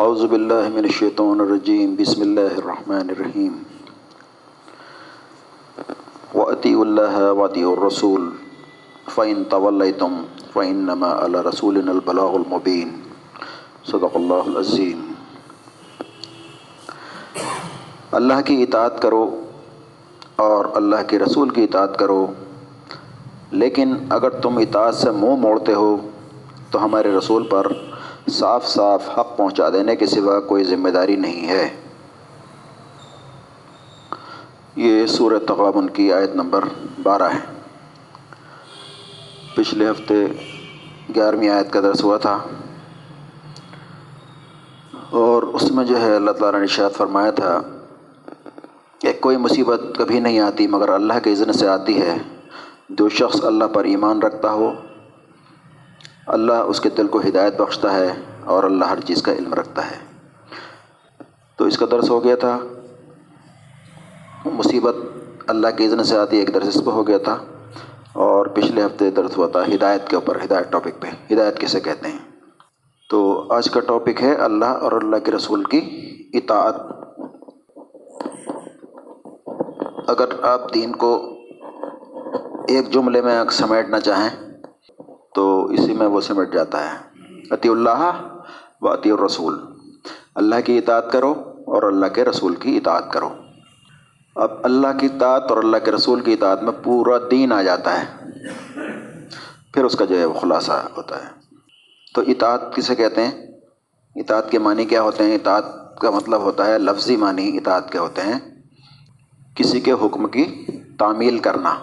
[0.00, 3.62] اعوذ باللہ من الشیطان الرجیم، بسم اللہ الرحمن الرحیم.
[6.34, 8.22] وَأَتِيُوا اللَّهَ وَأَتِيُوا الرَّسُولِ
[9.14, 10.14] فَإِن تَوَلَّيْتُمْ
[10.52, 12.88] فَإِنَّمَا عَلَى رَسُولِنَا الْبَلَاغُ الْمُبِينُ.
[13.84, 15.12] صدق اللہ العظیم.
[18.12, 19.44] اللہ کی اطاعت کرو
[20.36, 22.26] اور اللہ کے رسول کی اطاعت کرو،
[23.50, 25.96] لیکن اگر تم اطاعت سے منہ مو موڑتے ہو
[26.70, 27.72] تو ہمارے رسول پر
[28.28, 31.80] صاف صاف حق پہنچا دینے کے سوا کوئی ذمہ داری نہیں ہے۔
[34.76, 36.64] یہ سورہ تغابن کی آیت نمبر
[37.02, 37.38] بارہ ہے۔
[39.56, 40.26] پچھلے ہفتے
[41.14, 42.38] گیارہویں آیت کا درس ہوا تھا۔
[45.10, 47.60] اور اس میں جو ہے اللہ تعالیٰ نے شاید فرمایا تھا
[48.98, 52.16] کہ کوئی مصیبت کبھی نہیں آتی مگر اللہ کے اذن سے آتی ہے۔
[52.88, 54.72] جو شخص اللہ پر ایمان رکھتا ہو
[56.26, 58.12] اللہ اس کے دل کو ہدایت بخشتا ہے
[58.44, 59.96] اور اللہ ہر چیز کا علم رکھتا ہے۔
[61.56, 62.58] تو اس کا درس ہو گیا تھا۔
[64.44, 64.96] مصیبت
[65.46, 67.36] اللہ کے اذن سے آتی ایک درس اس پہ ہو گیا تھا۔
[68.12, 72.08] اور پچھلے ہفتے درس ہوا تھا ہدایت کے اوپر، ہدایت ٹاپک پہ۔ ہدایت کیسے کہتے
[72.08, 72.18] ہیں؟
[73.08, 76.74] تو آج کا ٹاپک ہے اللہ اور اللہ کے رسول کی اطاعت۔
[80.06, 81.38] اگر آپ دین کو
[82.68, 84.49] ایک جملے میں سمیٹنا چاہیں
[85.34, 86.96] تو اسی میں وہ سمٹ جاتا ہے۔
[87.50, 88.22] عطی اللہ
[88.80, 89.64] و عطی الرسول۔
[90.34, 91.34] اللہ کی اطاعت کرو
[91.66, 93.28] اور اللہ کے رسول کی اطاعت کرو۔
[94.36, 98.00] اب اللہ کی اطاعت اور اللہ کے رسول کی اطاعت میں پورا دین آ جاتا
[98.00, 98.30] ہے۔
[99.74, 101.28] پھر اس کا جو ہے وہ خلاصہ ہوتا ہے۔
[102.14, 103.46] تو اطاعت کسے کہتے ہیں؟
[104.16, 105.64] اطاعت کے معنی کیا ہوتے ہیں؟ اطاعت
[106.00, 108.62] کا مطلب ہوتا ہے لفظی معنی اطاعت کے ہوتے ہیں۔
[109.54, 110.66] کسی کے حکم کی
[110.98, 111.74] تعمیل کرنا،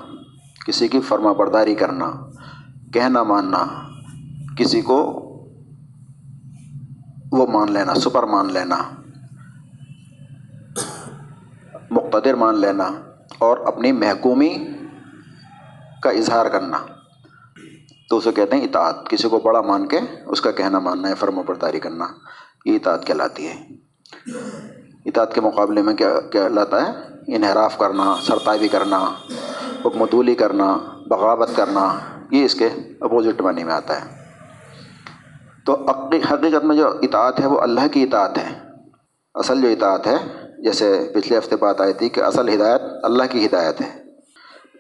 [0.66, 2.27] کسی کی فرما برداری کرنا۔
[2.94, 3.66] کہنا ماننا،
[4.58, 5.24] کسی کو
[7.32, 8.78] وہ مان لینا، سپر مان لینا،
[11.92, 12.90] مقتدر مان لینا،
[13.40, 14.58] اور اپنی محکومی
[16.04, 16.78] کا اظہار کرنا۔
[18.10, 21.16] تو اسے کہتے ہیں اطاعت۔ کسی کو بڑا مان کے اس کا کہنا ماننا ہے،
[21.16, 22.06] فرم و برداری کرنا،
[22.66, 23.68] یہ اطاعت کہلاتی ہے۔
[25.06, 26.92] اطاعت کے مقابلے میں کیا کہلاتا ہے؟
[27.36, 29.12] انحراف کرنا، سرتابی کرنا
[29.86, 30.78] حکمتولی کرنا،
[31.08, 32.00] بغاوت کرنا۔
[32.32, 34.18] یہ اس کے اپوزٹ معنی میں آتا ہے۔
[35.66, 38.60] تو حقیقت میں جو اطاعت ہے وہ اللہ کی اطاعت ہے۔
[39.36, 40.16] اصل جو اطاعت ہے،
[40.64, 44.04] جیسے پچھلے ہفتے بات آئی تھی کہ اصل ہدایت اللہ کی ہدایت ہے۔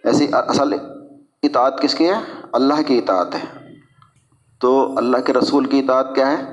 [0.03, 0.74] ایسی اصل
[1.44, 3.68] اطاعت کس کی ہے؟ اللہ کی اطاعت ہے۔
[4.62, 6.44] تو اللہ کے رسول کی اطاعت کیا ہے؟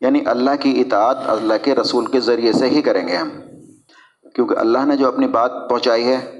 [0.00, 3.28] یعنی اللہ کی اطاعت اللہ کے رسول کے ذریعے سے ہی کریں گے ہم۔
[4.34, 6.39] کیونکہ اللہ نے جو اپنی بات پہنچائی ہے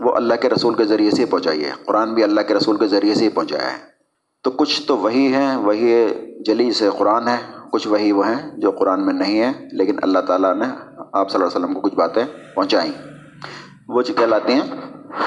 [0.00, 2.76] وہ اللہ کے رسول کے ذریعے سے ہی پہنچائی ہے۔ قرآن بھی اللہ کے رسول
[2.76, 3.96] کے ذریعے سے ہی پہنچایا ہے۔
[4.42, 6.06] تو کچھ تو وہی ہیں، وہی
[6.42, 7.36] جلی سے قرآن ہے،
[7.72, 10.64] کچھ وہی وہ ہیں جو قرآن میں نہیں ہیں، لیکن اللہ تعالیٰ نے
[11.12, 12.24] آپ صلی اللہ علیہ وسلم کو کچھ باتیں
[12.54, 12.92] پہنچائیں۔
[13.88, 14.62] وہ جو کہلاتی ہیں،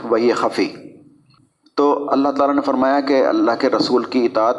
[0.04, 0.70] وہی خفی۔
[1.76, 4.56] تو اللہ تعالیٰ نے فرمایا کہ اللہ کے رسول کی اطاعت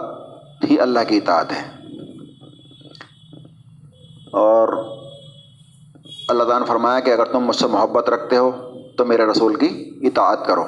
[0.71, 1.69] ہی اللہ کی اطاعت ہے۔
[4.33, 4.69] اور
[6.29, 8.70] اللہ تعالیٰ نے فرمایا کہ اگر تم مجھ سے محبت رکھتے ہو
[9.01, 10.65] تو میرے رسول کی اطاعت کرو۔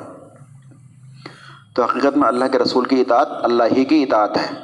[1.74, 4.56] تو حقیقت میں اللہ کے رسول کی اطاعت اللہ ہی کی اطاعت ہے۔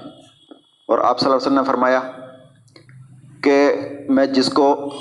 [0.88, 2.00] اور آپ صلی اللہ علیہ وسلم نے فرمایا
[3.42, 3.72] کہ
[4.08, 4.94] میں جس کو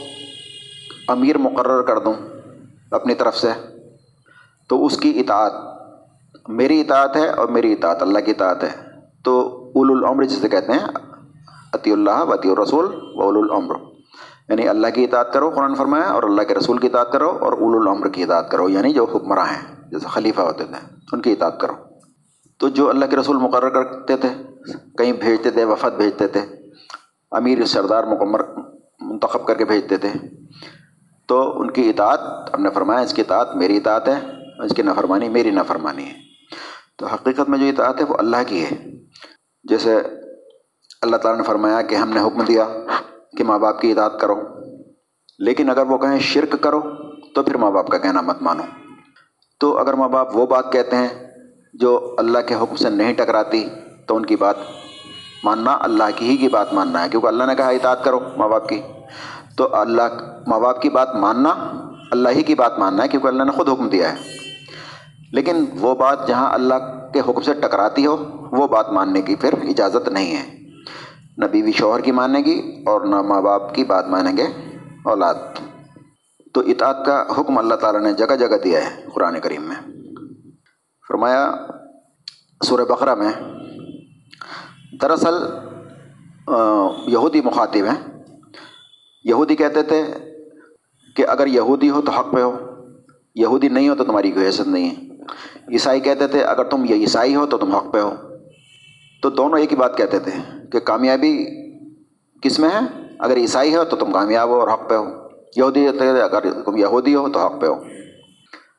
[1.07, 2.13] امیر مقرر کر دوں
[2.91, 3.51] اپنی طرف سے،
[4.67, 5.53] تو اس کی اطاعت
[6.47, 10.71] میری اطاعت ہے اور میری اطاعت اللہ کی اطاعت ہے۔ تو اول العمر جسے کہتے
[10.71, 10.87] ہیں
[11.73, 12.85] عطی اللہ و عطی الرسول
[13.15, 13.75] و اول العمر
[14.49, 17.53] یعنی اللہ کی اطاعت کرو، قرآن فرمایا، اور اللہ کے رسول کی اطاعت کرو، اور
[17.53, 21.31] اول العمر کی اطاعت کرو یعنی جو حکمراں ہیں، جیسے خلیفہ ہوتے تھے، ان کی
[21.31, 21.73] اطاعت کرو۔
[22.57, 24.29] تو جو اللہ کے رسول مقرر کرتے تھے،
[24.97, 26.41] کہیں بھیجتے تھے، وفد بھیجتے تھے،
[27.31, 28.41] امیر سردار مکمر
[28.99, 30.09] منتخب کر کے بھیجتے تھے،
[31.25, 32.19] تو ان کی اطاعت،
[32.55, 34.19] ہم نے فرمایا، اس کی اطاعت میری اطاعت ہے
[34.63, 36.13] اس کی نافرمانی میری نافرمانی ہے۔
[36.97, 38.91] تو حقیقت میں جو اطاعت ہے، وہ اللہ کی ہے۔
[39.63, 39.95] جیسے
[41.01, 42.63] اللہ تعالیٰ نے فرمایا کہ ہم نے حکم دیا
[43.37, 44.35] کہ ماں باپ کی اطاعت کرو۔
[45.39, 46.81] لیکن اگر وہ کہیں شرک کرو،
[47.35, 48.63] تو پھر ماں باپ کا کہنا مت مانو۔
[49.59, 51.07] تو اگر ماں باپ وہ بات کہتے ہیں
[51.73, 53.65] جو اللہ کے حکم سے نہیں ٹکراتی،
[54.07, 54.55] تو ان کی بات
[55.43, 58.49] ماننا اللہ کی ہی کی بات ماننا ہے، کیونکہ اللہ نے کہا اطاعت کرو ماں
[58.49, 58.81] باپ کی۔
[59.57, 61.49] تو اللہ، ماں باپ کی بات ماننا
[62.11, 64.17] اللہ ہی کی بات ماننا ہے، کیونکہ اللہ نے خود حکم دیا ہے۔
[65.31, 68.17] لیکن وہ بات جہاں اللہ کے حکم سے ٹکراتی ہو،
[68.51, 70.56] وہ بات ماننے کی پھر اجازت نہیں ہے۔
[71.37, 74.43] نہ بیوی شوہر کی ماننے گی اور نہ ماں باپ کی بات مانیں گے
[75.05, 75.35] اولاد۔
[76.53, 79.75] تو اطاعت کا حکم اللہ تعالیٰ نے جگہ جگہ دیا ہے قرآن کریم میں۔
[81.07, 81.51] فرمایا
[82.65, 83.31] سورہ بقرہ میں،
[85.01, 85.35] دراصل
[87.07, 88.23] یہودی مخاطب ہیں۔
[89.23, 90.03] یہودی کہتے تھے
[91.15, 92.57] کہ اگر یہودی ہو تو حق پہ ہو،
[93.35, 95.23] یہودی نہیں ہو تو تمہاری کوئی حیثیت نہیں ہے۔
[95.71, 98.26] عیسائی کہتے تھے اگر تم یہ عیسائی ہو تو تم حق پہ ہو۔
[99.21, 100.31] تو دونوں ایک ہی بات کہتے تھے
[100.71, 101.45] کہ کامیابی
[102.41, 102.79] کس میں ہے؟
[103.19, 105.05] اگر عیسائی ہو تو تم کامیاب ہو اور حق پہ ہو۔
[105.55, 107.75] یہودی کہتے تھے اگر تم یہودی ہو تو حق پہ ہو۔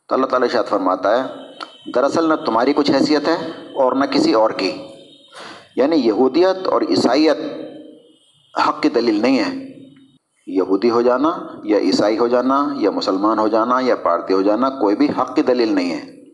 [0.08, 1.29] تو اللہ تعالیٰ شاید فرماتا ہے،
[1.94, 3.35] دراصل نہ تمہاری کچھ حیثیت ہے
[3.75, 4.73] اور نہ کسی اور کی۔
[5.76, 7.37] یعنی یہودیت اور عیسائیت
[8.69, 9.69] حق کی دلیل نہیں ہے۔
[10.46, 11.31] یہودی ہو جانا
[11.64, 15.37] یا عیسائی ہو جانا یا مسلمان ہو جانا یا پارتی ہو جانا، کوئی بھی حق
[15.37, 16.25] کی دلیل نہیں ہے۔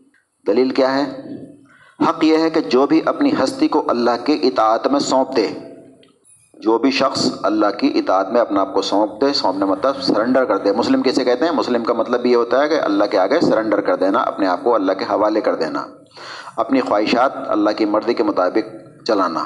[0.47, 1.21] دلیل کیا ہے؟
[1.99, 5.47] حق یہ ہے کہ جو بھی اپنی ہستی کو اللہ کے اطاعت میں سونپ دے،
[6.53, 10.45] جو بھی شخص اللہ کی اطاعت میں اپنا آپ کو سونپ دے، سونپنے مطلب سرنڈر
[10.45, 13.17] کر دے۔ مسلم کیسے کہتے ہیں؟ مسلم کا مطلب یہ ہوتا ہے کہ اللہ کے
[13.17, 15.85] آگے سرنڈر کر دینا، اپنے آپ کو اللہ کے حوالے کر دینا۔
[16.57, 18.75] اپنی خواہشات اللہ کی مرضی کے مطابق
[19.07, 19.43] چلانا۔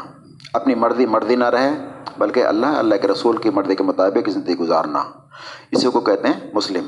[0.54, 1.72] اپنی مرضی مرضی نہ رہے،
[2.18, 5.04] بلکہ اللہ اللہ کے رسول کی مرضی کے مطابق زندگی گزارنا۔
[5.72, 6.88] اسی کو کہتے ہیں مسلم۔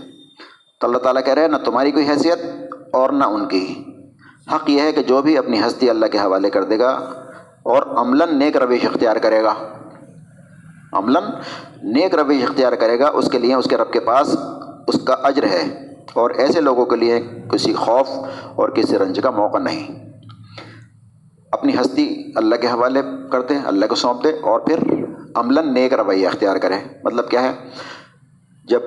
[0.79, 2.39] تو اللہ تعالیٰ کہہ رہے ہیں، نہ تمہاری کوئی حیثیت
[2.93, 3.83] اور نہ ان کی۔
[4.49, 6.89] حق یہ ہے کہ جو بھی اپنی ہستی اللہ کے حوالے کر دے گا
[7.63, 9.53] اور عملاً نیک رویش اختیار کرے گا۔
[10.93, 11.23] عملاً
[11.83, 14.35] نیک رویش اختیار کرے گا، اس کے لیے اس کے رب کے پاس
[14.87, 17.21] اس کا اجر ہے۔ اور ایسے لوگوں کے لیے
[17.51, 18.09] کسی خوف
[18.55, 20.11] اور کسی رنج کا موقع نہیں۔
[21.51, 23.01] اپنی ہستی اللہ کے حوالے
[23.31, 24.77] کر دے اللہ کو سونپ دے اور پھر
[25.35, 27.51] عملاً نیک رویہ اختیار کرے مطلب کیا ہے؟
[28.65, 28.79] جب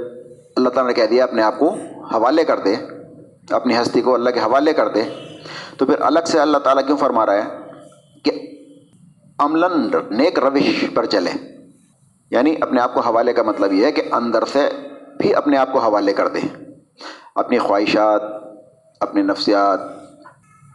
[0.57, 1.75] اللہ تعالیٰ نے کہہ دیا، اپنے آپ کو
[2.15, 2.75] حوالے کر دے،
[3.51, 5.03] اپنی ہستی کو اللہ کے حوالے کر دے
[5.79, 7.43] تو پھر الگ سے اللہ تعالیٰ کیوں فرما رہا ہے
[8.25, 8.31] کہ
[9.39, 11.31] عملاً نیک روش پر چلے؟
[12.31, 14.69] یعنی اپنے آپ کو حوالے کا مطلب یہ ہے کہ اندر سے
[15.19, 16.41] بھی اپنے آپ کو حوالے کر دے
[17.35, 18.23] اپنی خواہشات،
[19.01, 19.81] اپنی نفسیات،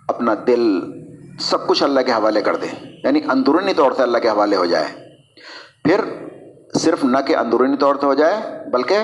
[0.07, 0.79] اپنا دل،
[1.39, 2.67] سب کچھ اللہ کے حوالے کر دے
[3.03, 4.85] یعنی اندرونی طور سے اللہ کے حوالے ہو جائے۔
[5.83, 6.01] پھر
[6.79, 8.35] صرف نہ کہ اندرونی طور سے ہو جائے،
[8.69, 8.95] بلکہ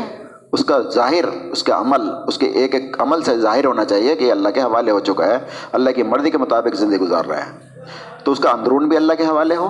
[0.55, 4.15] اس کا ظاہر، اس کا عمل، اس کے ایک ایک عمل سے ظاہر ہونا چاہیے
[4.15, 5.37] کہ اللہ کے حوالے ہو چکا ہے،
[5.71, 7.51] اللہ کی مرضی کے مطابق زندگی گزار رہا ہے۔
[8.23, 9.65] تو اس کا اندرون بھی اللہ کے حوالے ہو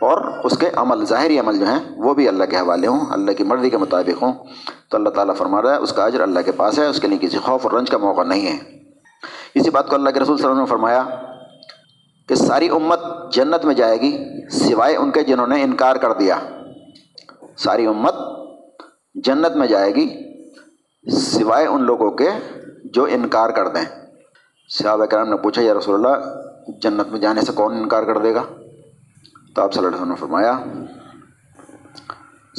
[0.00, 3.32] اور اس کے عمل، ظاہری عمل جو ہیں، وہ بھی اللہ کے حوالے ہوں، اللہ
[3.32, 4.32] کی مرضی کے مطابق ہوں۔
[4.90, 7.08] تو اللہ تعالیٰ فرما رہا ہے، اس کا اجر اللہ کے پاس ہے، اس کے
[7.08, 8.58] لیے کسی خوف اور رنج کا موقع نہیں ہے۔
[9.54, 11.04] اسی بات کو اللہ کے رسول صلی اللہ علیہ وسلم نے فرمایا
[12.28, 13.00] کہ ساری امت
[13.32, 14.18] جنت میں جائے گی
[14.50, 16.36] سوائے ان کے جنہوں نے انکار کر دیا۔
[17.56, 18.14] ساری امت
[19.24, 20.08] جنت میں جائے گی
[21.10, 22.28] سوائے ان لوگوں کے
[22.84, 23.84] جو انکار کر دیں۔
[24.68, 26.40] صحابہ کرام نے پوچھا، یا رسول اللہ،
[26.80, 28.42] جنت میں جانے سے کون انکار کر دے گا؟
[29.54, 30.58] تو آپ صلی اللہ علیہ وسلم نے فرمایا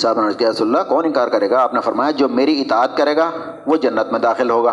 [0.02, 3.18] صاحب نے رسول اللہ، کون انکار کرے گا؟ آپ نے فرمایا، جو میری اطاعت کرے
[3.18, 3.32] گا،
[3.68, 4.72] وہ جنت میں داخل ہوگا۔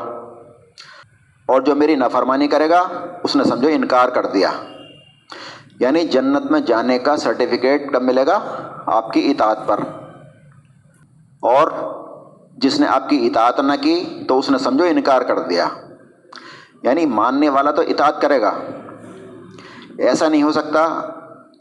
[1.46, 2.88] اور جو میری نافرمانی کرے گا،
[3.22, 4.50] اس نے سمجھو انکار کر دیا۔
[5.80, 8.40] یعنی جنت میں جانے کا سرٹیفکیٹ کب ملے گا؟
[8.87, 9.80] آپ کی اطاعت پر۔
[11.44, 11.69] اور
[12.56, 15.69] جس نے آپ کی اطاعت نہ کی تو اس نے سمجھو انکار کر دیا۔
[16.82, 18.52] یعنی ماننے والا تو اطاعت کرے گا۔
[19.99, 21.00] ایسا نہیں ہو سکتا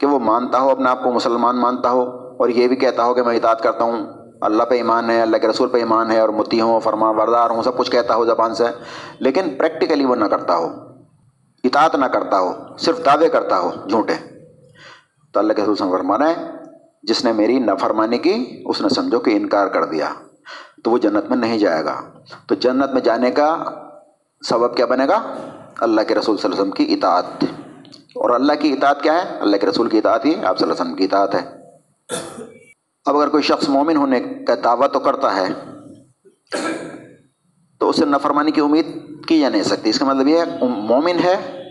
[0.00, 2.02] کہ وہ مانتا ہو، اپنے آپ کو مسلمان مانتا ہو
[2.38, 4.06] اور یہ بھی کہتا ہو کہ میں اطاعت کرتا ہوں۔
[4.40, 7.50] اللہ پہ ایمان ہے، اللہ کے رسول پہ ایمان ہے اور متی ہوں، فرما بردار
[7.50, 8.64] ہوں، سب کچھ کہتا ہو زبان سے۔
[9.18, 10.68] لیکن پریکٹیکلی وہ نہ کرتا ہو۔
[11.64, 14.14] اطاعت نہ کرتا ہو، صرف دعوے کرتا ہو جھوٹے۔
[15.32, 16.63] تو اللہ کے رسول فرمانا ہے
[17.04, 20.14] جس نے میری نفرمانی کی، اس نے سمجھو کہ انکار کر دیا۔
[20.84, 22.00] تو وہ جنت میں نہیں جائے گا۔
[22.46, 23.64] تو جنت میں جانے کا
[24.48, 25.36] سبب کیا بنے گا؟
[25.78, 27.24] اللہ کے رسول صلی اللہ علیہ وسلم کی اطاعت۔
[28.14, 30.72] اور اللہ کی اطاعت کیا ہے؟ اللہ کے رسول کی اطاعت ہی آپ صلی اللہ
[30.72, 31.50] علیہ وسلم کی اطاعت ہے۔
[33.04, 35.46] اب اگر کوئی شخص مومن ہونے کا دعویٰ تو کرتا ہے،
[37.78, 38.86] تو اسے نفرمانی کی امید
[39.26, 41.62] کی جا نہیں سکتی۔ اس کا مطلب یہ ہے، مومن ہے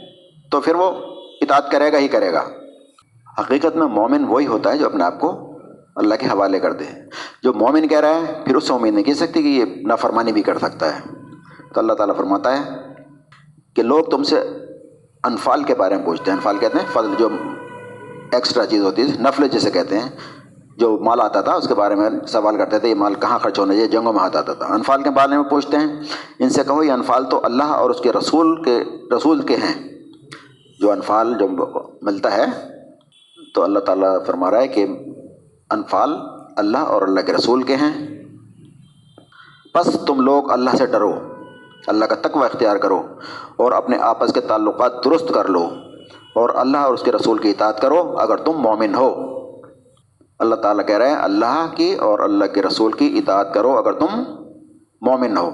[0.52, 0.92] تو پھر وہ
[1.42, 2.50] اطاعت کرے گا ہی کرے گا۔
[3.40, 5.58] حقیقت میں مومن وہی ہوتا ہے جو اپنے آپ کو
[5.96, 6.86] اللہ کے حوالے کر دے۔
[7.44, 10.32] جو مومن کہہ رہا ہے، پھر اس سے امید نہیں کی سکتی کہ یہ نافرمانی
[10.32, 11.00] بھی کر سکتا ہے۔
[11.74, 12.70] تو اللہ تعالیٰ فرماتا ہے
[13.76, 14.40] کہ لوگ تم سے
[15.24, 17.30] انفال کے بارے میں پوچھتے ہیں۔ انفال کہتے ہیں فضل، جو
[18.32, 20.10] ایکسٹرا چیز ہوتی ہے، نفل جسے کہتے ہیں،
[20.78, 23.60] جو مال آتا تھا، اس کے بارے میں سوال کرتے تھے، یہ مال کہاں خرچ
[23.60, 26.02] ہونا چاہیے؟ جنگوں میں ہاتھ آتا تھا۔ انفال کے بارے میں پوچھتے ہیں۔
[26.40, 28.84] ان سے کہو، یہ انفال تو اللہ اور اس کے رسول کے
[29.18, 29.90] رسول کے ہیں۔
[30.80, 31.48] جو انفال جو
[32.02, 32.73] ملتا ہے
[33.54, 34.86] تو اللہ تعالیٰ فرما رہا ہے کہ
[35.70, 36.14] انفال
[36.58, 38.24] اللہ اور اللہ کے رسول کے ہیں۔
[39.76, 41.14] بس تم لوگ اللہ سے ڈرو،
[41.88, 43.02] اللہ کا تقوی اختیار کرو
[43.56, 45.70] اور اپنے آپس کے تعلقات درست کر لو
[46.36, 49.34] اور اللہ اور اس کے رسول کی اطاعت کرو اگر تم مومن ہو۔
[50.40, 53.92] اللہ تعالیٰ کہہ رہے ہیں اللہ کی اور اللہ کے رسول کی اطاعت کرو اگر
[53.92, 54.24] تم
[55.02, 55.52] مومن ہو۔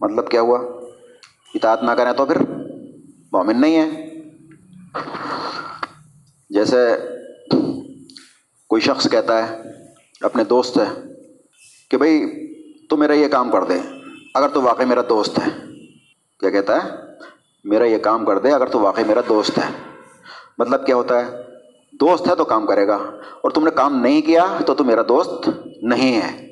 [0.00, 0.58] مطلب کیا ہوا؟
[1.54, 2.36] اطاعت نہ کریں تو پھر
[3.32, 4.04] مومن نہیں ہے۔
[6.50, 6.96] جیسے
[8.68, 9.62] کوئی شخص کہتا ہے،
[10.20, 11.00] اپنے دوست سے
[11.90, 12.26] کہ بھائی
[12.86, 13.78] تو میرا یہ کام کر دے،
[14.34, 15.50] اگر تو واقعی میرا دوست ہے۔
[16.40, 16.88] کیا کہتا ہے؟
[17.64, 19.70] میرا یہ کام کر دے، اگر تو واقعی میرا دوست ہے۔
[20.58, 21.36] مطلب کیا ہوتا ہے؟
[21.92, 22.94] دوست ہے تو کام کرے گا،
[23.42, 25.50] اور تم نے کام نہیں کیا تو تو میرا دوست
[25.82, 26.48] نہیں ہے۔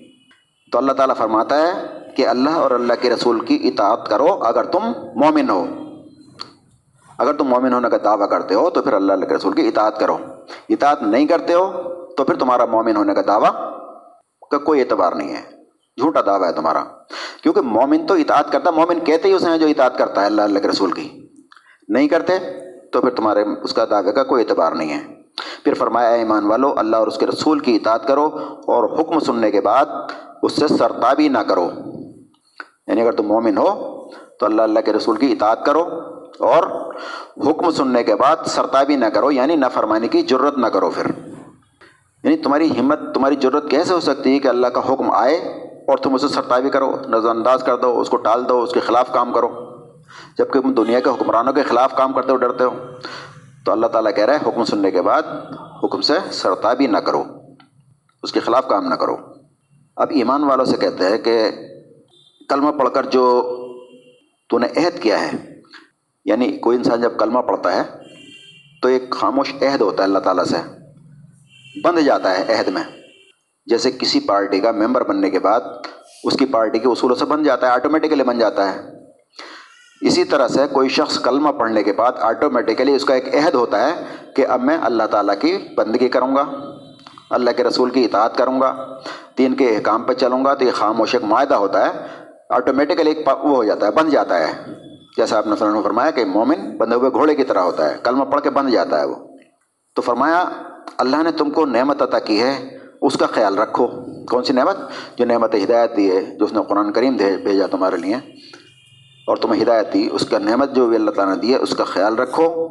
[0.72, 1.72] تو اللہ تعالیٰ فرماتا ہے
[2.16, 4.82] کہ اللہ اور اللہ کے رسول کی اطاعت کرو اگر تم
[5.16, 5.66] مومن ہو۔
[7.22, 9.68] اگر تم مومن ہونے کا دعویٰ کرتے ہو تو پھر اللہ اللہ کے رسول کی
[9.68, 10.16] اطاعت کرو۔
[10.68, 11.70] اطاعت نہیں کرتے ہو
[12.16, 13.70] تو پھر تمہارا مومن ہونے کا دعویٰ
[14.50, 15.42] کا کوئی اعتبار نہیں ہے۔
[15.96, 16.84] جھوٹا دعویٰ ہے تمہارا۔
[17.42, 20.42] کیونکہ مومن تو اطاعت کرتا مومن کہتے ہی اسے ہیں جو اطاعت کرتا ہے اللہ
[20.42, 21.28] اللہ کے رسول کی۔
[21.88, 22.32] نہیں کرتے
[22.92, 25.14] تو پھر تمہارے اس کا دعوے کا کوئی اعتبار نہیں ہے۔
[25.64, 28.26] پھر فرمایا ایمان والو، اللہ اور اس کے رسول کی اطاعت کرو
[28.66, 29.86] اور حکم سننے کے بعد
[30.42, 31.70] اس سے سرتابی نہ کرو۔
[32.86, 33.98] یعنی اگر تم مومن ہو
[34.40, 36.94] تو اللہ اللہ کے رسول کی اطاعت کرو۔ اور
[37.36, 41.06] حکم سننے کے بعد سرتابی نہ کرو یعنی نہ فرمانے کی ضرورت نہ کرو پھر۔
[42.24, 45.36] یعنی تمہاری ہمت، تمہاری ضرورت کیسے ہو سکتی ہے کہ اللہ کا حکم آئے
[45.88, 48.80] اور تم اسے سرتابی کرو نظر انداز کر دو، اس کو ٹال دو، اس کے
[48.80, 49.48] خلاف کام کرو۔
[50.38, 52.70] جبکہ تم دنیا کے حکمرانوں کے خلاف کام کرتے ہو، ڈرتے ہو۔
[53.64, 55.22] تو اللہ تعالیٰ کہہ رہا ہے، حکم سننے کے بعد
[55.84, 57.24] حکم سے سرتابی نہ کرو،
[58.22, 59.16] اس کے خلاف کام نہ کرو۔
[59.96, 61.50] اب ایمان والوں سے کہتے ہیں کہ
[62.48, 63.42] کلمہ پڑھ کر جو
[64.48, 65.51] تو نے عہد کیا ہے
[66.24, 67.82] یعنی کوئی انسان جب کلمہ پڑھتا ہے
[68.82, 70.56] تو ایک خاموش عہد ہوتا ہے اللہ تعالیٰ سے،
[71.84, 72.82] بند جاتا ہے عہد میں۔
[73.66, 75.60] جیسے کسی پارٹی کا ممبر بننے کے بعد
[76.24, 78.80] اس کی پارٹی کے اصولوں سے بن جاتا ہے آٹومیٹیکلی بن جاتا ہے۔
[80.00, 83.86] اسی طرح سے کوئی شخص کلمہ پڑھنے کے بعد آٹومیٹیکلی اس کا ایک عہد ہوتا
[83.86, 84.04] ہے
[84.36, 86.44] کہ اب میں اللہ تعالیٰ کی بندگی کروں گا،
[87.30, 88.98] اللہ کے رسول کی اطاعت کروں گا،
[89.38, 92.06] دین کے احکام پہ چلوں گا، تو یہ خاموش ایک معاہدہ ہوتا ہے
[92.50, 94.52] آٹومیٹیکلی ایک وہ ہو جاتا ہے، بن جاتا ہے۔
[95.16, 98.40] جیسا آپ نے فرمایا کہ مومن بندے ہوئے گھوڑے کی طرح ہوتا ہے، کلمہ پڑھ
[98.40, 99.14] کے بن جاتا ہے وہ۔
[99.94, 100.44] تو فرمایا،
[100.98, 103.86] اللہ نے تم کو نعمت عطا کی ہے، اس کا خیال رکھو۔
[104.24, 104.76] کون سی نعمت؟
[105.16, 108.14] جو نعمت ہدایت دی ہے، جو اس نے قرآن کریم دے بھیجا تمہارے لیے۔
[109.26, 111.74] اور تمہیں ہدایت دی، اس کا نعمت جو بھی اللہ تعالیٰ نے دی ہے، اس
[111.74, 112.66] کا خیال رکھو۔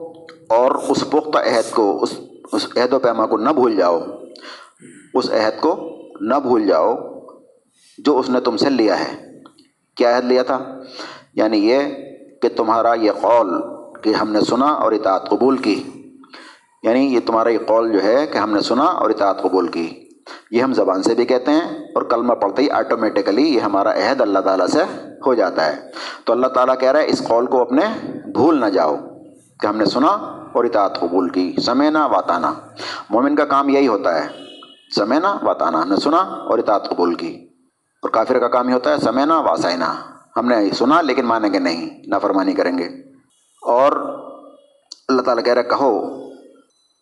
[0.50, 2.13] اور اس پختہ عہد کو، اس
[2.51, 4.00] اس عہد و پیما کو نہ بھول جاؤ۔
[5.13, 5.89] اس عہد کو
[6.21, 6.95] نہ بھول جاؤ
[7.98, 9.31] جو اس نے تم سے لیا ہے۔
[9.95, 10.81] کیا عہد لیا تھا؟
[11.33, 11.79] یعنی یہ
[12.41, 13.62] کہ تمہارا یہ قول
[14.01, 15.83] کہ ہم نے سنا اور اطاعت قبول کی۔
[16.83, 20.10] یعنی یہ تمہارا یہ قول جو ہے کہ ہم نے سنا اور اطاعت قبول کی۔
[20.51, 21.62] یہ ہم زبان سے بھی کہتے ہیں
[21.95, 24.83] اور کلمہ پڑھتے ہی آٹومیٹیکلی یہ ہمارا عہد اللہ تعالیٰ سے
[25.25, 25.75] ہو جاتا ہے۔
[26.25, 27.81] تو اللہ تعالیٰ کہہ رہا ہے، اس قول کو اپنے
[28.33, 28.95] بھول نہ جاؤ
[29.60, 30.07] کہ ہم نے سنا
[30.53, 32.53] اور اطاعت قبول کی۔ سمینا واتانا۔
[33.10, 34.27] مومن کا کام یہی ہوتا ہے،
[34.95, 37.48] سمینا واتانا۔ ہم نے سنا اور اطاعت قبول کی۔
[38.01, 39.93] اور کافر کا کام یہ ہوتا ہے، سمینا واسائنا
[40.38, 42.85] ہم نے سنا لیکن مانیں گے نہیں، نافرمانی کریں گے۔
[43.61, 43.91] اور
[45.07, 46.19] اللہ تعالیٰ کہہ رہا کہو،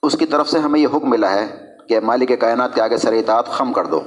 [0.03, 3.13] اس کی طرف سے ہمیں یہ حکم ملا ہے کہ مالک کائنات کے آگے سر
[3.13, 4.01] اطاعت خم کر دو۔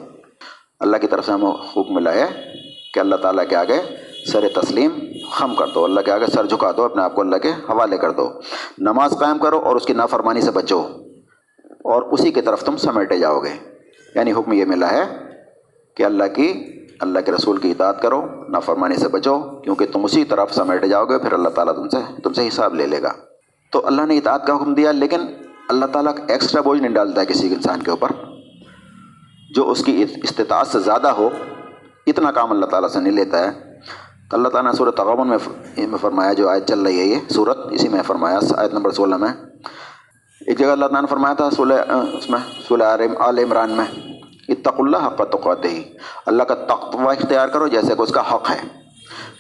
[0.81, 2.53] اللہ کی طرف سے ہمیں حکم ملا ہے
[2.95, 3.83] کہ اللہ تعالیٰ کے آگے
[4.33, 4.91] سر تسلیم
[5.31, 7.99] خم کر دو۔ اللہ کے آگے سر جھکا دو، اپنے آپ کو اللہ کے حوالے
[7.99, 8.29] کر دو۔
[8.79, 10.87] نماز قائم کرو اور اس کی نافرمانی سے بچو۔
[11.65, 13.71] اور اسی کی طرف تم سمیٹے جاؤ گے۔
[14.15, 15.31] یعنی حکم یہ ملا ہے
[15.97, 20.25] کہ اللہ کی اللہ کے رسول کی اطاعت کرو، نافرمانی سے بچو، کیونکہ تم اسی
[20.25, 23.13] طرف سمیٹے جاؤ گے، پھر اللہ تعالیٰ تم سے تم سے حساب لے لے گا۔
[23.71, 25.21] تو اللہ نے اطاعت کا حکم دیا، لیکن
[25.69, 28.09] اللہ تعالیٰ ایکسٹرا بوجھ نہیں ڈالتا ہے کسی انسان کے اوپر۔
[29.55, 31.29] جو اس کی استطاعت سے زیادہ ہو،
[32.07, 33.51] اتنا کام اللہ تعالیٰ سے نہیں لیتا ہے۔
[34.31, 37.59] تو اللہ تعالیٰ نے صورت تغابن میں فرمایا، جو آیت چل رہی ہے، یہ صورت
[37.71, 39.29] اسی میں فرمایا، آیت نمبر سولہ میں۔
[40.47, 41.75] ایک جگہ اللہ تعالیٰ نے فرمایا تھا، سولہ،
[42.13, 42.85] اس میں، سولہ
[43.19, 44.12] عال عمران میں۔
[44.49, 45.93] اتق اللہ حق توقعات ہی
[46.27, 48.83] اللہ کا تقوی اختیار کرو جیسے کہ اس کا حق ہے۔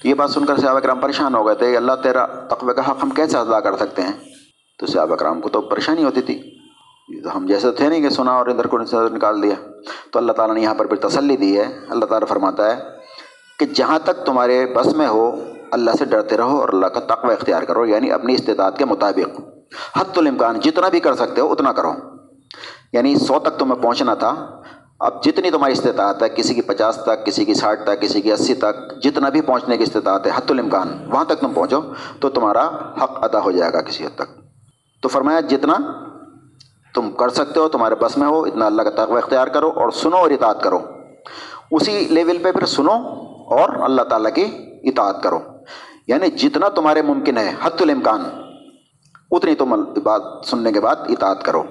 [0.02, 2.74] تو یہ بات سن کر صحابہ کرام پریشان ہو گئے تھے کہ اللہ تیرا تقوی
[2.74, 4.12] کا حق ہم کیسے ادا کر سکتے ہیں؟
[4.78, 6.62] تو صحابہ کرام کو تو پریشانی ہوتی تھی۔
[7.22, 9.54] تو ہم جیسے تھے نہیں کہ سنا اور ادھر کو نکال دیا۔
[10.10, 12.82] تو اللہ تعالیٰ نے یہاں پر پھر تسلی دی ہے۔ اللہ تعالیٰ فرماتا ہے
[13.58, 17.32] کہ جہاں تک تمہارے بس میں ہو، اللہ سے ڈرتے رہو اور اللہ کا تقوی
[17.32, 19.40] اختیار کرو یعنی اپنی استطاعت کے مطابق۔
[20.00, 21.92] حت الامکان جتنا بھی کر سکتے ہو، اتنا کرو۔
[22.92, 24.62] یعنی سو تک تمہیں پہنچنا تھا۔
[25.02, 28.32] اب جتنی تمہاری استطاعت ہے، کسی کی پچاس تک، کسی کی ساٹھ تک، کسی کی
[28.32, 31.80] اسی تک، جتنا بھی پہنچنے کی استطاعت ہے حت الامکان، وہاں تک تم پہنچو
[32.20, 32.66] تو تمہارا
[33.02, 34.40] حق ادا ہو جائے گا کسی حد تک۔
[35.02, 35.76] تو فرمایا، جتنا
[36.94, 39.90] تم کر سکتے ہو، تمہارے بس میں ہو، اتنا اللہ کا تقوی اختیار کرو اور
[39.90, 40.78] سنو اور اطاعت کرو۔
[41.70, 42.92] اسی لیول پہ پھر سنو
[43.54, 44.44] اور اللہ تعالیٰ کی
[44.84, 45.38] اطاعت کرو۔
[46.06, 48.24] یعنی جتنا تمہارے ممکن ہے حت الامکان،
[49.30, 51.62] اتنی تم بات سننے کے بعد اطاعت کرو۔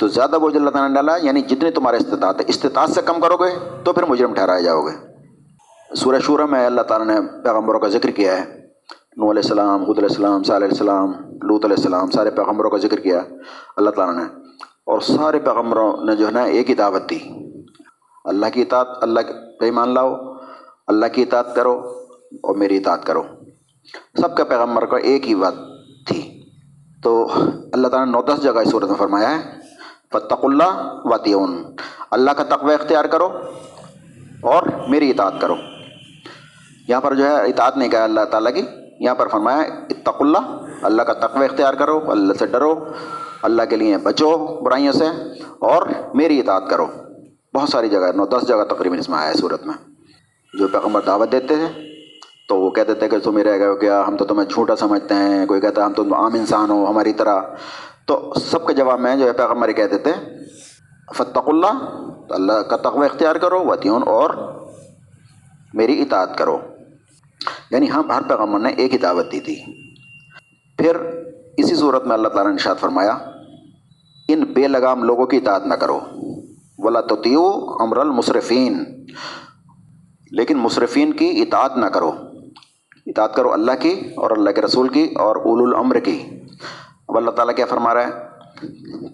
[0.00, 3.20] تو زیادہ بوجھ اللہ تعالیٰ نے ڈالا یعنی جتنی تمہارے استطاعت ہے استطاعت سے کم
[3.20, 3.50] کرو گے
[3.84, 4.92] تو پھر مجرم ٹھہرائے جاؤ گے۔
[5.96, 8.60] سورہ شورہ میں اللہ تعالیٰ نے پیغمبروں کا ذکر کیا ہے۔
[9.16, 12.76] نو علیہ السلام خود علیہ السلام صلی علیہ السلام لوت علیہ السلام، سارے پیغمبروں کا
[12.76, 13.20] ذکر کیا۔
[13.76, 14.22] اللہ تعالیٰ نے،
[14.86, 17.18] اور سارے پیغمبروں نے جو ہے نا، ایک ہی دعوت دی۔
[18.24, 19.20] اللہ کی اطاعت، اللہ
[19.60, 20.14] ایمان لاؤ،
[20.86, 21.78] اللہ کی اطاعت کرو،
[22.42, 23.22] اور میری اطاعت کرو۔
[24.20, 25.54] سب کا پیغمبر کا ایک ہی بات
[26.06, 26.42] تھی۔
[27.02, 27.26] تو
[27.72, 29.59] اللہ تعالیٰ نے نو دس جگہ اس صورت میں فرمایا ہے۔
[30.12, 31.64] فتق اللہ واتیون
[32.10, 33.38] اللہ کا تقوی اختیار کرو
[34.42, 35.54] اور میری اطاعت کرو۔
[36.88, 38.62] یہاں پر جو ہے اطاعت نہیں کہا اللہ تعالیٰ کی،
[39.00, 40.38] یہاں پر فرمایا اتق اللہ
[40.82, 42.74] اللہ کا تقوی اختیار کرو، اللہ سے ڈرو،
[43.42, 45.04] اللہ کے لیے بچو برائیوں سے
[45.58, 46.86] اور میری اطاعت کرو۔
[47.54, 49.74] بہت ساری جگہ، نو دس جگہ تقریباً اس میں آیا ہے صورت میں۔
[50.58, 51.90] جو پیغمبر دعوت دیتے ہیں
[52.48, 55.14] تو وہ کہتے تھے کہ تم رہ گئے ہو کیا ہم تو تمہیں جھوٹا سمجھتے
[55.14, 57.40] ہیں، کوئی کہتا ہے ہم تو عام انسان ہو، ہماری طرح۔
[58.10, 60.12] تو سب کے جواب میں جو ہے پیغمبر کہتے تھے
[61.14, 61.96] فتق اللہ،
[62.28, 64.30] تو اللہ کا تقوی اختیار کرو وطیون اور
[65.74, 66.58] میری اطاعت کرو۔
[67.70, 69.56] یعنی ہم ہر پیغمبر نے ایک ہی دعوت دی تھی۔
[70.78, 70.96] پھر
[71.56, 73.18] اسی صورت میں اللہ تعالیٰ نے نشاد فرمایا،
[74.28, 76.00] ان بے لگام لوگوں کی اطاعت نہ کرو۔
[76.78, 77.50] ولا توتیو
[77.80, 78.84] امر المصرفین
[80.30, 82.12] لیکن مصرفین کی اطاعت نہ کرو۔
[83.06, 86.39] اطاعت کرو اللہ کی اور اللہ کے رسول کی اور اول العمر کی۔
[87.10, 88.10] اب اللہ تعالیٰ کیا فرما رہا ہے؟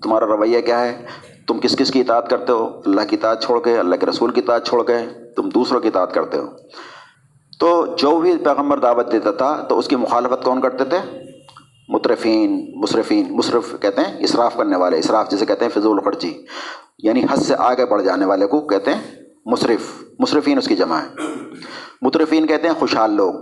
[0.02, 1.06] تمہارا رویہ کیا ہے؟
[1.48, 4.30] تم کس کس کی اطاعت کرتے ہو؟ اللہ کی اطاعت چھوڑ کے، اللہ کے رسول
[4.30, 4.92] کی اطاعت چھوڑ کے
[5.36, 6.46] تم دوسروں کی اطاعت کرتے ہو۔
[7.60, 11.18] تو جو بھی پیغمبر دعوت دیتا تھا، تو اس کی مخالفت کون کرتے تھے؟
[11.88, 16.42] مترفین، مصرفین، مصرف کہتے ہیں، اسراف کرنے والے، اسراف جسے کہتے ہیں، فضول خرچی۔
[16.98, 19.00] یعنی حد سے آگے بڑھ جانے والے کو کہتے ہیں
[19.46, 21.22] مصرف، مصرفین اس کی جمع ہے
[22.02, 23.34] مترفین کہتے ہیں خوشحال لوگ۔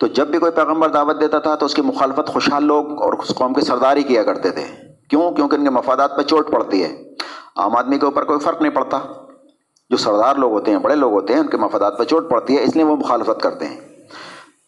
[0.00, 3.12] تو جب بھی کوئی پیغمبر دعوت دیتا تھا تو اس کی مخالفت خوشحال لوگ اور
[3.12, 4.64] اس قوم کی سرداری کیا کرتے تھے۔
[5.10, 7.02] کیوں؟ کیونکہ ان کے مفادات پہ چوٹ پڑتی ہے۔
[7.56, 8.98] عام آدمی کے اوپر کوئی فرق نہیں پڑتا۔
[9.90, 12.56] جو سردار لوگ ہوتے ہیں، بڑے لوگ ہوتے ہیں، ان کے مفادات پہ چوٹ پڑتی
[12.56, 13.80] ہے، اس لیے وہ مخالفت کرتے ہیں۔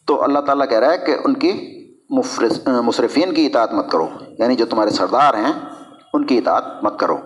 [0.07, 1.83] تو اللہ تعالیٰ کہہ رہا ہے کہ ان کی
[2.65, 4.07] مصرفین کی اطاعت مت کرو۔
[4.39, 5.53] یعنی جو تمہارے سردار ہیں،
[6.13, 7.17] ان کی اطاعت مت کرو۔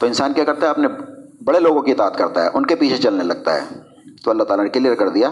[0.00, 0.88] تو انسان کیا کرتا ہے؟ اپنے
[1.44, 3.80] بڑے لوگوں کی اطاعت کرتا ہے، ان کے پیچھے چلنے لگتا ہے۔
[4.24, 5.30] تو اللہ تعالیٰ نے کلیئر کر دیا۔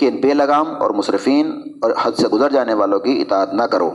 [0.00, 3.62] کہ ان بے لگام اور مصرفین اور حد سے گزر جانے والوں کی اطاعت نہ
[3.62, 3.90] کرو۔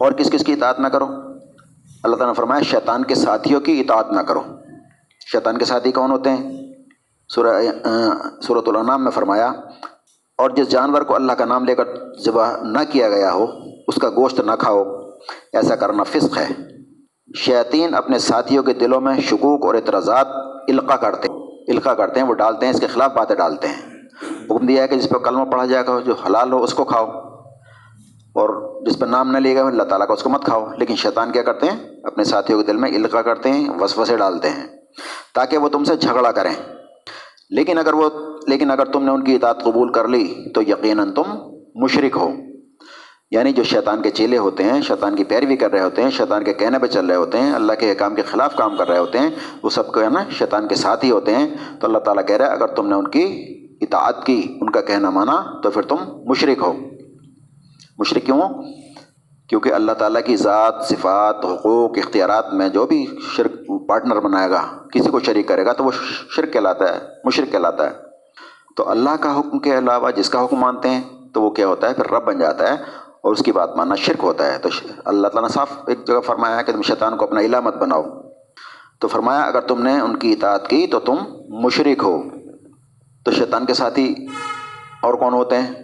[0.00, 1.06] اور کس کس کی اطاعت نہ کرو؟
[2.02, 4.40] اللہ تعالیٰ نے فرمایا، شیطان کے ساتھیوں کی اطاعت نہ کرو۔
[5.32, 6.74] شیطان کے ساتھی کون ہوتے ہیں؟
[7.28, 7.62] سورہ
[8.42, 9.52] صورت الانام میں فرمایا،
[10.38, 11.84] اور جس جانور کو اللہ کا نام لے کر
[12.24, 13.46] ذبح نہ کیا گیا ہو،
[13.88, 14.84] اس کا گوشت نہ کھاؤ۔
[15.52, 16.48] ایسا کرنا فسق ہے۔
[17.36, 20.26] شیطین اپنے ساتھیوں کے دلوں میں شکوک اور اعتراضات
[20.68, 23.97] القا کرتے ہیں۔ القا کرتے ہیں، وہ ڈالتے ہیں، اس کے خلاف باتیں ڈالتے ہیں۔
[24.22, 26.84] حکم دیا ہے کہ جس پہ کلمہ پڑھا جائے گا، جو حلال ہو، اس کو
[26.84, 27.06] کھاؤ۔
[28.28, 30.96] اور جس پہ نام نہ لیا گیا، اللہ تعالیٰ کا اس کو مت کھاؤ۔ لیکن
[30.96, 34.66] شیطان کیا کرتے ہیں؟ اپنے ساتھیوں کے دل میں القا کرتے ہیں، وسوسے ڈالتے ہیں،
[35.34, 36.54] تاکہ وہ تم سے جھگڑا کریں۔
[37.50, 38.10] لیکن اگر وہ،
[38.46, 41.22] لیکن اگر تم نے ان کی اطاعت قبول کر لی، تو یقیناً تم
[41.74, 42.30] مشرق ہو۔
[43.30, 46.44] یعنی جو شیطان کے چیلے ہوتے ہیں، شیطان کی پیروی کر رہے ہوتے ہیں، شیطان
[46.44, 48.98] کے کہنے پہ چل رہے ہوتے ہیں، اللہ کے کام کے خلاف کام کر رہے
[48.98, 49.30] ہوتے ہیں،
[49.62, 51.48] وہ سب کو ہے نا، شیطان کے ساتھ ہی ہوتے ہیں۔
[51.80, 54.80] تو اللہ تعالیٰ کہہ رہا ہے، اگر تم نے ان کی اطاعت کی، ان کا
[54.80, 56.72] کہنا مانا تو پھر تم مشرق ہو۔
[57.98, 58.40] مشرق کیوں؟
[59.48, 64.62] کیونکہ اللہ تعالیٰ کی ذات، صفات، حقوق، اختیارات میں جو بھی شرک پارٹنر بنائے گا،
[64.92, 65.90] کسی کو شریک کرے گا تو وہ
[66.36, 67.94] شرک کہلاتا ہے مشرق کہلاتا ہے۔
[68.76, 71.02] تو اللہ کا حکم کے علاوہ جس کا حکم مانتے ہیں،
[71.34, 72.72] تو وہ کیا ہوتا ہے؟ پھر رب بن جاتا ہے
[73.20, 74.68] اور اس کی بات ماننا شرک ہوتا ہے۔ تو
[75.04, 78.02] اللہ تعالیٰ نے صاف ایک جگہ فرمایا ہے کہ تم شیطان کو اپنا علامت بناؤ۔
[79.00, 81.14] تو فرمایا اگر تم نے ان کی اطاعت کی تو تم
[81.48, 82.22] مشرق ہو۔
[83.24, 84.26] تو شیطان کے ساتھی
[85.02, 85.74] اور کون ہوتے ہیں؟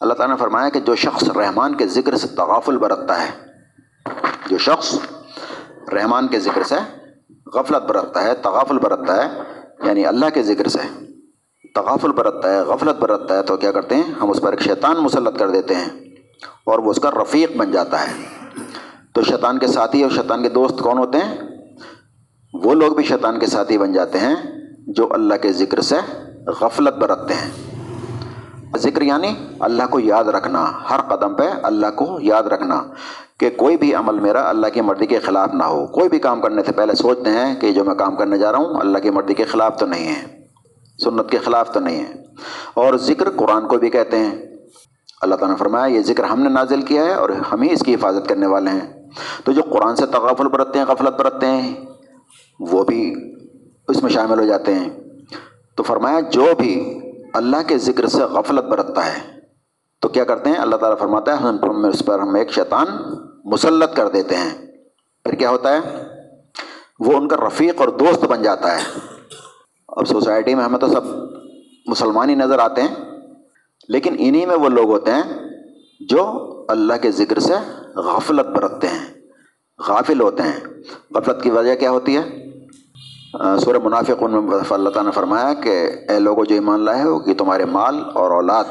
[0.00, 3.30] اللہ تعالیٰ نے فرمایا کہ جو شخص رحمان کے ذکر سے تغافل برتتا ہے،
[4.46, 4.94] جو شخص
[5.92, 6.74] رحمان کے ذکر سے
[7.54, 9.42] غفلت برتتا ہے، تغافل برتتا ہے
[9.84, 10.78] یعنی اللہ کے ذکر سے
[11.74, 14.96] تغافل برتتا ہے، غفلت برتتا ہے، تو کیا کرتے ہیں؟ ہم اس پر ایک شیطان
[14.96, 15.88] مسلط کر دیتے ہیں
[16.64, 18.12] اور وہ اس کا رفیق بن جاتا ہے۔
[19.14, 21.36] تو شیطان کے ساتھی اور شیطان کے دوست کون ہوتے ہیں؟
[22.54, 24.34] وہ لوگ بھی شیطان کے ساتھی بن جاتے ہیں
[24.86, 25.96] جو اللہ کے ذکر سے
[26.46, 27.50] غفلت برتتے ہیں۔
[28.78, 32.82] ذکر یعنی اللہ کو یاد رکھنا، ہر قدم پہ اللہ کو یاد رکھنا
[33.40, 36.40] کہ کوئی بھی عمل میرا اللہ کی مرضی کے خلاف نہ ہو۔ کوئی بھی کام
[36.40, 39.10] کرنے سے پہلے سوچتے ہیں کہ جو میں کام کرنے جا رہا ہوں اللہ کی
[39.10, 40.46] مرضی کے خلاف تو نہیں ہے،
[41.04, 42.14] سنت کے خلاف تو نہیں ہے۔
[42.74, 44.36] اور ذکر قرآن کو بھی کہتے ہیں۔
[45.20, 47.80] اللہ تعالیٰ نے فرمایا، یہ ذکر ہم نے نازل کیا ہے اور ہم ہی اس
[47.80, 49.10] کی حفاظت کرنے والے ہیں۔
[49.44, 51.74] تو جو قرآن سے تغافل برتتے ہیں، غفلت برتتے ہیں،
[52.60, 53.14] وہ بھی
[53.88, 55.05] اس میں شامل ہو جاتے ہیں۔
[55.76, 57.00] تو فرمایا، جو بھی
[57.34, 59.40] اللہ کے ذکر سے غفلت برتتا ہے،
[60.00, 62.86] تو کیا کرتے ہیں؟ اللہ تعالیٰ فرماتا ہے، ہم اس پر، ہم ایک شیطان
[63.44, 64.66] مسلط کر دیتے ہیں۔
[65.24, 65.80] پھر کیا ہوتا ہے؟
[67.00, 68.82] وہ ان کا رفیق اور دوست بن جاتا ہے۔
[69.88, 71.00] اب سوسائٹی میں ہمیں تو سب
[71.86, 72.94] مسلمان ہی نظر آتے ہیں،
[73.88, 75.50] لیکن انہی میں وہ لوگ ہوتے ہیں
[76.00, 76.22] جو
[76.68, 77.54] اللہ کے ذکر سے
[77.96, 79.14] غفلت برتتے ہیں،
[79.88, 80.60] غافل ہوتے ہیں۔
[81.10, 82.45] غفلت کی وجہ کیا ہوتی ہے؟
[83.64, 87.18] سورہ منافق ان میں اللہ تعالیٰ نے فرمایا کہ اے لوگوں، جو ایمان لائے ہو
[87.18, 88.64] کہ تمہارے مال اور اولاد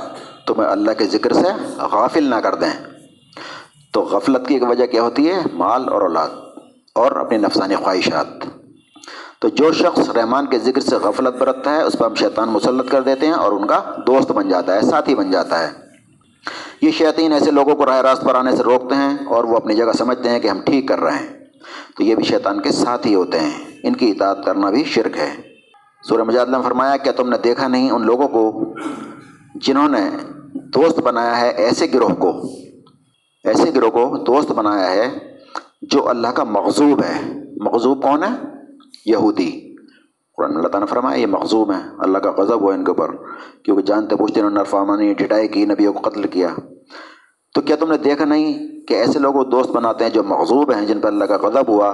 [0.48, 1.48] تمہیں اللہ کے ذکر سے
[1.92, 2.86] غافل نہ کر دیں۔
[3.94, 6.30] تو غفلت کی ایک وجہ کیا ہوتی ہے؟ مال اور اولاد
[6.96, 8.28] اور اپنی نفسانی خواہشات۔
[9.40, 12.92] تو جو شخص رحمان کے ذکر سے غفلت برتتا ہے، اس پر ہم شیطان مسلط
[12.92, 15.72] کر دیتے ہیں اور ان کا دوست بن جاتا ہے، ساتھی بن جاتا ہے۔
[16.82, 19.76] یہ شیطین ایسے لوگوں کو راہ راست پر آنے سے روکتے ہیں اور وہ اپنی
[19.76, 21.35] جگہ سمجھتے ہیں کہ ہم ٹھیک کر رہے ہیں۔
[21.98, 25.18] تو یہ بھی شیطان کے ساتھ ہی ہوتے ہیں۔ ان کی اطاعت کرنا بھی شرک
[25.18, 25.42] ہے۔
[26.04, 28.74] سورہ مجادلہ نے فرمایا، کیا تم نے دیکھا نہیں ان لوگوں کو
[29.56, 30.10] جنہوں نے
[30.56, 32.42] دوست بنایا ہے ایسے گروہ کو؟
[33.44, 35.36] ایسے گروہ کو دوست بنایا ہے
[35.82, 38.46] جو اللہ کا مغزوب ہے۔ مغزوب کون ہے؟
[39.06, 39.76] یہودی۔
[40.38, 43.16] قرآن اللہ تعالیٰ نے فرمایا، یہ مغزوب ہیں۔ اللہ کا غضب ہوا ان کے اوپر،
[43.64, 46.48] کیونکہ جانتے پوچھتے انہوں نے نرفامانی ڈٹائی کی، نبیوں کو قتل کیا۔
[47.56, 50.86] تو کیا تم نے دیکھا نہیں کہ ایسے لوگ دوست بناتے ہیں جو مغزوب ہیں
[50.86, 51.94] جن پر اللہ کا غضب ہوا؟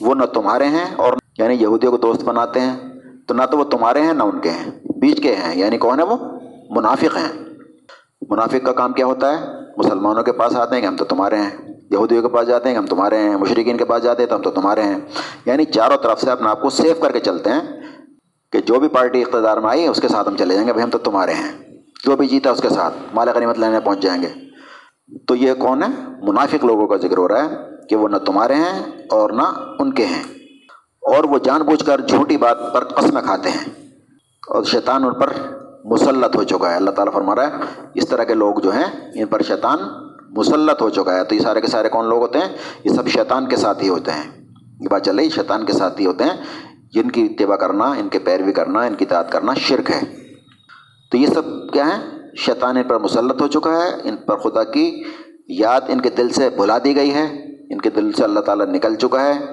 [0.00, 2.76] وہ نہ تمہارے ہیں اور یعنی یہودیوں کو دوست بناتے ہیں،
[3.26, 5.98] تو نہ تو وہ تمہارے ہیں نہ ان کے ہیں، بیچ کے ہیں یعنی کون
[6.00, 6.16] ہے وہ؟
[6.70, 7.44] منافق ہیں۔
[8.30, 9.44] منافق کا کام کیا ہوتا ہے؟
[9.76, 11.50] مسلمانوں کے پاس آتے ہیں کہ ہم تو تمہارے ہیں،
[11.90, 14.36] یہودیوں کے پاس جاتے ہیں کہ ہم تمہارے ہیں مشرقین کے پاس جاتے ہیں تو
[14.36, 14.98] ہم تو تمہارے ہیں۔
[15.46, 17.80] یعنی چاروں طرف سے اپنے آپ کو سیف کر کے چلتے ہیں
[18.52, 20.84] کہ جو بھی پارٹی اقتدار میں آئی، اس کے ساتھ ہم چلے جائیں گے، بھائی
[20.84, 21.52] ہم تو تمہارے ہیں۔
[22.04, 24.49] جو بھی جیتا، اس کے ساتھ۔ مال غنیمت لینے پہنچ جائیں گے۔
[25.26, 25.88] تو یہ کون ہے؟
[26.22, 27.56] منافق لوگوں کا ذکر ہو رہا ہے
[27.88, 29.42] کہ وہ نہ تمہارے ہیں اور نہ
[29.78, 30.22] ان کے ہیں۔
[31.00, 33.88] اور وہ جان بوجھ کر جھوٹی بات پر قسمیں کھاتے ہیں۔
[34.48, 35.32] اور شیطان ان پر
[35.84, 37.52] مسلط ہو چکا ہے۔ اللہ تعالیٰ فرما رہا ہے،
[37.94, 39.78] اس طرح کے لوگ جو ہیں، ان پر شیطان
[40.30, 42.48] مسلط ہو چکا ہے۔ تو یہ سارے کے سارے کون لوگ ہوتے ہیں؟
[42.84, 44.48] یہ سب شیطان کے ساتھ ہی ہوتے ہیں۔
[44.80, 46.44] یہ بات چل رہی شیطان کے ساتھ ہی ہوتے ہیں۔
[46.92, 50.00] جن کی اتباع کرنا، ان کے پیروی کرنا، ان کی تعداد کرنا شرک ہے۔
[51.10, 54.64] تو یہ سب کیا ہیں؟ شیطان ان پر مسلط ہو چکا ہے، ان پر خدا
[54.64, 55.02] کی
[55.48, 57.26] یاد ان کے دل سے بھلا دی گئی ہے۔
[57.70, 59.44] ان کے دل سے اللہ تعالیٰ نکل چکا ہے۔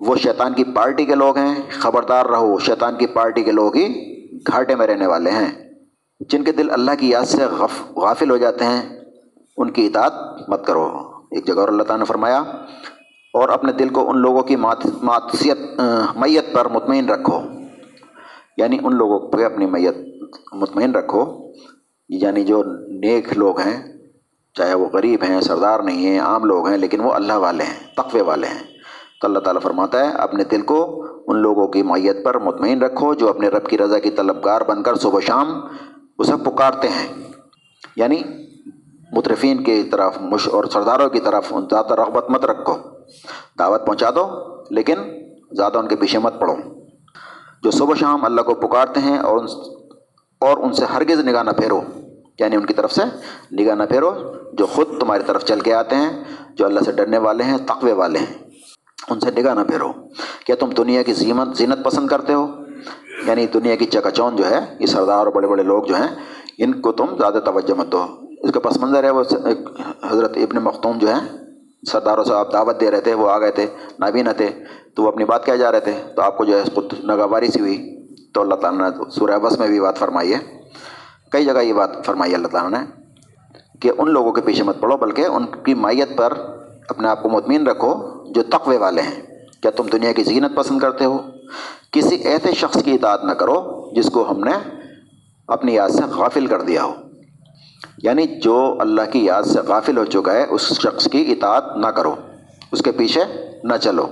[0.00, 4.16] وہ شیطان کی پارٹی کے لوگ ہیں۔ خبردار رہو، شیطان کی پارٹی کے لوگ ہی
[4.52, 5.70] گھاٹے میں رہنے والے ہیں۔
[6.20, 9.00] جن کے دل اللہ کی یاد سے غف، غافل ہو جاتے ہیں،
[9.56, 10.12] ان کی اطاعت
[10.48, 10.86] مت کرو۔
[11.30, 12.38] ایک جگہ اور اللہ تعالیٰ نے فرمایا،
[13.34, 14.56] اور اپنے دل کو ان لوگوں کی
[15.02, 15.58] ماتسیت
[16.16, 17.40] میت پر مطمئن رکھو۔
[18.56, 19.96] یعنی ان لوگوں پہ اپنی میت
[20.52, 21.52] مطمئن رکھو۔
[22.08, 23.92] یعنی جو نیک لوگ ہیں،
[24.54, 27.94] چاہے وہ غریب ہیں، سردار نہیں ہیں، عام لوگ ہیں، لیکن وہ اللہ والے ہیں
[27.96, 28.62] تقوے والے ہیں۔
[29.20, 33.14] تو اللہ تعالیٰ فرماتا ہے، اپنے دل کو ان لوگوں کی معیت پر مطمئن رکھو
[33.14, 35.60] جو اپنے رب کی رضا کی طلبگار بن کر صبح شام
[36.18, 37.08] اسے پکارتے ہیں۔
[37.96, 38.22] یعنی
[39.12, 42.74] مترفین کی طرف، مش اور سرداروں کی طرف ان زیادہ رغبت مت رکھو۔
[43.58, 44.28] دعوت پہنچا دو،
[44.70, 44.94] لیکن
[45.52, 46.54] زیادہ ان کے پیچھے مت پڑو۔
[47.62, 49.46] جو صبح شام اللہ کو پکارتے ہیں اور ان
[50.46, 51.80] اور ان سے ہرگز نگاہ نہ پھیرو۔
[52.38, 53.02] یعنی ان کی طرف سے
[53.52, 54.10] نگاہ نہ پھیرو،
[54.52, 57.92] جو خود تمہاری طرف چل کے آتے ہیں، جو اللہ سے ڈرنے والے ہیں تقوے
[57.92, 58.34] والے ہیں۔
[59.10, 59.92] ان سے نگاہ نہ پھیرو۔
[60.46, 62.46] کیا تم دنیا کی زیمت زینت پسند کرتے ہو؟
[63.26, 66.08] یعنی دنیا کی چکا چون جو ہے، یہ سردار اور بڑے بڑے لوگ جو ہیں،
[66.58, 68.06] ان کو تم زیادہ توجہ مت دو۔
[68.42, 69.22] اس کا پس منظر ہے، وہ
[70.10, 71.38] حضرت ابن مختوم جو ہیں،
[71.92, 73.66] سرداروں سے آپ دعوت دے رہے تھے، وہ آ گئے تھے،
[73.98, 74.48] نابینا تھے،
[74.94, 77.46] تو وہ اپنی بات کہہ جا رہے تھے۔ تو آپ کو جو ہے خود نگاواری
[77.46, 77.95] سی ہوئی۔
[78.36, 80.38] تو اللہ تعالیٰ نے سورہ بس میں بھی بات فرمائی ہے۔
[81.30, 83.02] کئی جگہ یہ بات فرمائی ہے اللہ تعالیٰ نے
[83.80, 86.32] کہ ان لوگوں کے پیچھے مت پڑو، بلکہ ان کی مائیت پر
[86.88, 87.94] اپنے آپ کو مطمئن رکھو
[88.32, 89.22] جو تقوے والے ہیں۔
[89.62, 91.18] کیا تم دنیا کی زینت پسند کرتے ہو؟
[91.90, 94.70] کسی ایسے شخص کی اطاعت نہ کرو جس کو ہم نے
[95.48, 96.94] اپنی یاد سے غافل کر دیا ہو۔
[98.02, 101.86] یعنی جو اللہ کی یاد سے غافل ہو چکا ہے، اس شخص کی اطاعت نہ
[101.86, 102.14] کرو،
[102.72, 103.24] اس کے پیچھے
[103.64, 104.06] نہ چلو۔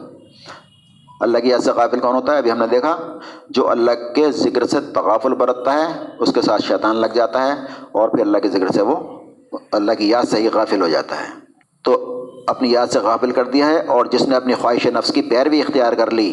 [1.20, 3.18] اللہ کی یاد سے غافل کون ہوتا ہے؟ ابھی ہم نے دیکھا،
[3.50, 7.52] جو اللہ کے ذکر سے تغافل برتتا ہے، اس کے ساتھ شیطان لگ جاتا ہے
[7.92, 9.20] اور پھر اللہ کے ذکر سے وہ
[9.72, 11.44] اللہ کی یاد سے ہی غافل ہو جاتا ہے۔
[11.84, 15.22] تو اپنی یاد سے غافل کر دیا ہے اور جس نے اپنی خواہش نفس کی
[15.22, 16.32] پیروی اختیار کر لی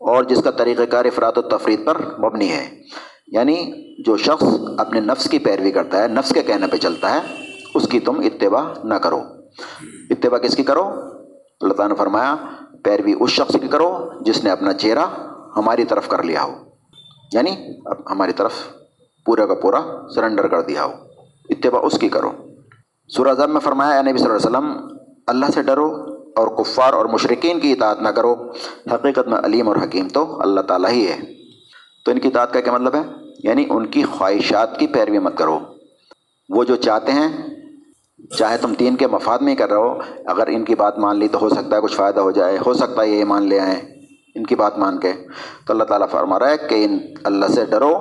[0.00, 2.82] اور جس کا طریقہ کار افراد و تفرید پر مبنی ہے۔
[3.26, 3.72] یعنی
[4.04, 4.44] جو شخص
[4.78, 7.18] اپنے نفس کی پیروی کرتا ہے، نفس کے کہنے پہ چلتا ہے،
[7.74, 9.20] اس کی تم اتباع نہ کرو۔
[10.10, 10.84] اتباع کس کی کرو؟
[11.60, 12.36] اللہ تعالیٰ نے فرمایا
[12.84, 15.06] پیروی اس شخص کی کرو جس نے اپنا چہرہ
[15.56, 16.52] ہماری طرف کر لیا ہو۔
[17.32, 17.50] یعنی
[17.84, 18.52] اب ہماری طرف
[19.26, 19.80] پورا کا پورا
[20.14, 20.92] سرنڈر کر دیا ہو۔
[21.50, 22.32] اتباع اس کی کرو۔
[23.08, 25.92] سورہ ضب میں فرمایا نبی صلی اللہ علیہ وسلم، اللہ سے ڈرو
[26.36, 28.34] اور کفار اور مشرقین کی اطاعت نہ کرو۔
[28.92, 31.20] حقیقت میں علیم اور حکیم تو اللہ تعالیٰ ہی ہے۔
[32.04, 33.02] تو ان کی اطاعت کا کیا مطلب ہے؟
[33.44, 35.58] یعنی ان کی خواہشات کی پیروی مت کرو۔
[36.48, 37.54] وہ جو چاہتے ہیں
[38.30, 41.18] چاہے تم دین کے مفاد میں ہی کر رہے ہو، اگر ان کی بات مان
[41.18, 43.60] لی تو ہو سکتا ہے کچھ فائدہ ہو جائے، ہو سکتا ہے یہ مان لے
[43.60, 43.80] آئیں،
[44.34, 45.12] ان کی بات مان کے۔
[45.66, 47.94] تو اللہ تعالیٰ فرما رہا ہے کہ ان اللہ سے ڈرو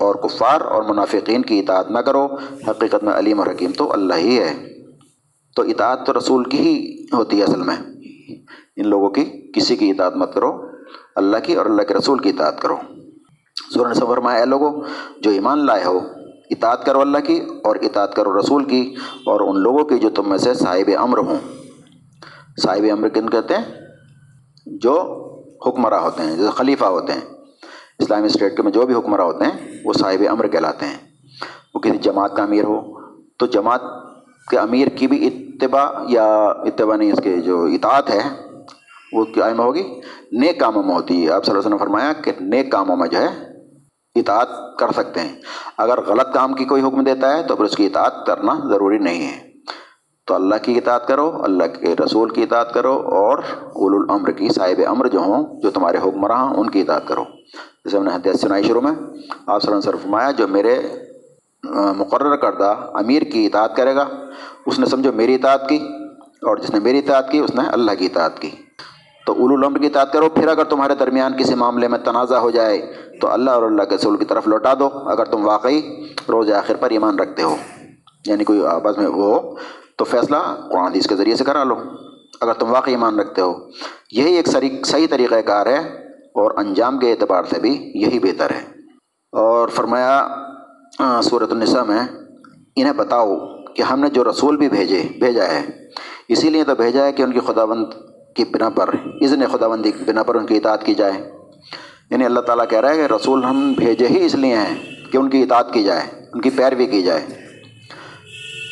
[0.00, 2.26] اور کفار اور منافقین کی اطاعت نہ کرو،
[2.68, 4.68] حقیقت میں علیم اور حکیم تو اللہ ہی ہے۔
[5.56, 7.76] تو اطاعت تو رسول کی ہی ہوتی ہے اصل میں۔
[8.76, 10.66] ان لوگوں کی کسی کی اطاعت مت کرو،
[11.16, 12.76] اللہ کی اور اللہ کے رسول کی اطاعت کرو۔
[13.74, 14.80] سورہ سے فرمایا، اے لوگوں
[15.20, 16.00] جو ایمان لائے ہو
[16.50, 18.94] اطاعت کرو اللہ کی اور اطاعت کرو رسول کی
[19.26, 21.38] اور ان لوگوں کی جو تم میں سے صاحب امر ہوں۔
[22.62, 23.74] صاحب امر کن کہتے ہیں؟
[24.66, 25.16] جو
[25.66, 27.20] حکمراں ہوتے ہیں، جیسے خلیفہ ہوتے ہیں۔
[27.98, 30.98] اسلامی اسٹیٹ کے میں جو بھی حکمراں ہوتے ہیں، وہ صاحب امر کہلاتے ہیں۔
[31.74, 33.00] وہ کسی جماعت کا امیر ہو،
[33.38, 33.80] تو جماعت
[34.50, 38.46] کے امیر کی بھی اتباع یا اتباع نہیں، اس کے جو اطاعت ہے،
[39.12, 40.00] وہ کیا ہوگی۔
[40.32, 42.96] نیک کاموں میں ہوتی ہے۔ آپ صلی اللہ علیہ وسلم نے فرمایا کہ نیک کاموں
[42.96, 43.49] میں جو ہے
[44.14, 45.36] اطاعت کر سکتے ہیں۔
[45.78, 48.98] اگر غلط کام کی کوئی حکم دیتا ہے تو پھر اس کی اطاعت کرنا ضروری
[48.98, 49.50] نہیں ہے۔
[50.26, 53.38] تو اللہ کی اطاعت کرو، اللہ کے رسول کی اطاعت کرو اور
[53.74, 57.24] اول الامر کی صاحب امر جو ہوں، جو تمہارے حکمراں ان کی اطاعت کرو۔
[57.84, 60.82] جیسے ہم نے حدیث سنائی شروع میں، آپ صلی اللہ علیہ وسلم فرمایا، جو میرے
[61.96, 64.06] مقرر کردہ امیر کی اطاعت کرے گا،
[64.66, 65.78] اس نے سمجھو میری اطاعت کی
[66.42, 68.50] اور جس نے میری اطاعت کی، اس نے اللہ کی اطاعت کی۔
[69.26, 72.50] تو اول الامر کی اطاعت کرو، پھر اگر تمہارے درمیان کسی معاملے میں تنازع ہو
[72.50, 75.82] جائے، تو اللہ اور اللہ کے رسول کی طرف لوٹا دو، اگر تم واقعی
[76.28, 77.56] روز آخر پر ایمان رکھتے ہو۔
[78.26, 79.54] یعنی کوئی آپس میں وہ ہو
[79.96, 80.36] تو فیصلہ
[80.70, 81.74] قرآن حدیث کے ذریعے سے کرا لو۔
[82.40, 83.54] اگر تم واقعی ایمان رکھتے ہو،
[84.12, 84.48] یہی ایک
[84.86, 85.78] صحیح طریقہ کار ہے،
[86.34, 88.64] اور انجام کے اعتبار سے بھی یہی بہتر ہے۔
[89.32, 90.28] اور فرمایا
[91.22, 92.00] صورت النساء میں،
[92.76, 93.36] انہیں بتاؤ
[93.76, 95.66] کہ ہم نے جو رسول بھی بھیجے، بھیجا ہے،
[96.28, 97.84] اسی لیے تو بھیجا ہے کہ ان کی خداوند
[98.44, 98.88] کی بنا پر،
[99.20, 101.32] اذن خدا بندی کی بنا پر ان کی اطاعت کی جائے۔
[102.10, 104.76] یعنی اللہ تعالیٰ کہہ رہا ہے کہ رسول ہم بھیجے ہی اس لیے ہیں
[105.12, 106.00] کہ ان کی اطاعت کی جائے،
[106.34, 107.26] ان کی پیروی کی جائے۔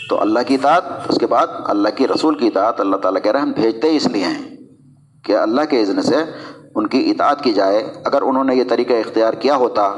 [0.08, 3.32] تو اللہ کی اطاعت، اس کے بعد اللہ کی رسول کی اطاعت، اللہ تعالیٰ کہہ
[3.32, 4.56] رہا ہے ہم بھیجتے ہی اس لیے ہیں
[5.24, 6.16] کہ اللہ کے اذن سے
[6.74, 9.94] ان کی اطاعت کی جائے۔ اگر انہوں نے یہ طریقہ اختیار کیا ہوتا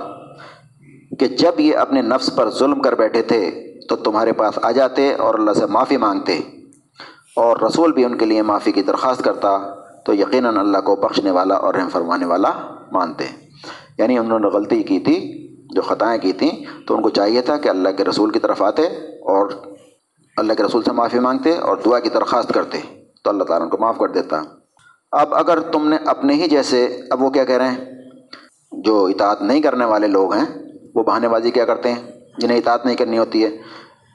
[1.20, 5.14] کہ جب یہ اپنے نفس پر ظلم کر بیٹھے تھے تو تمہارے پاس آ جاتے
[5.14, 6.40] اور اللہ سے معافی مانگتے۔
[7.37, 11.31] اور رسول بھی ان کے لیے معافی کی درخواست کرتا، تو یقیناً اللہ کو بخشنے
[11.31, 12.51] والا اور رحم فرمانے والا
[12.93, 13.25] مانتے۔
[13.99, 17.57] یعنی انہوں نے غلطی کی تھی، جو خطائیں کی تھیں، تو ان کو چاہیے تھا
[17.57, 19.51] کہ اللہ کے رسول کی طرف آتے اور
[20.37, 22.79] اللہ کے رسول سے معافی مانگتے اور دعا کی درخواست کرتے،
[23.25, 24.43] تو اللہ تعالیٰ ان کو معاف کر دیتا۔
[25.12, 27.85] اب اگر تم نے اپنے ہی جیسے، اب وہ کیا کہہ رہے ہیں؟
[28.73, 30.59] جو اطاعت نہیں کرنے والے لوگ ہیں،
[30.95, 33.57] وہ بہانے بازی کیا کرتے ہیں؟ جنہیں اطاعت نہیں کرنی ہوتی ہے۔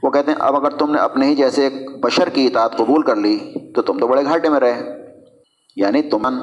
[0.03, 3.01] وہ کہتے ہیں، اب اگر تم نے اپنے ہی جیسے ایک بشر کی اطاعت قبول
[3.01, 3.39] کر لی،
[3.73, 5.05] تو تم تو بڑے گھاٹے میں رہے۔
[5.75, 6.39] یعنی تم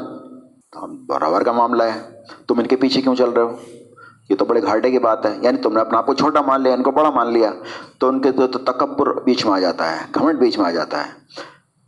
[1.07, 2.01] برابر کا معاملہ ہے۔
[2.49, 3.57] تم ان کے پیچھے کیوں چل رہے ہو؟
[4.31, 6.61] یہ تو بڑے گھاٹے کی بات ہے۔ یعنی تم نے اپنا آپ کو چھوٹا مان
[6.61, 7.51] لیا، ان کو بڑا مان لیا،
[7.99, 11.07] تو ان کے تو تکبر بیچ میں آ جاتا ہے گھمنٹ بیچ میں آ جاتا
[11.07, 11.11] ہے۔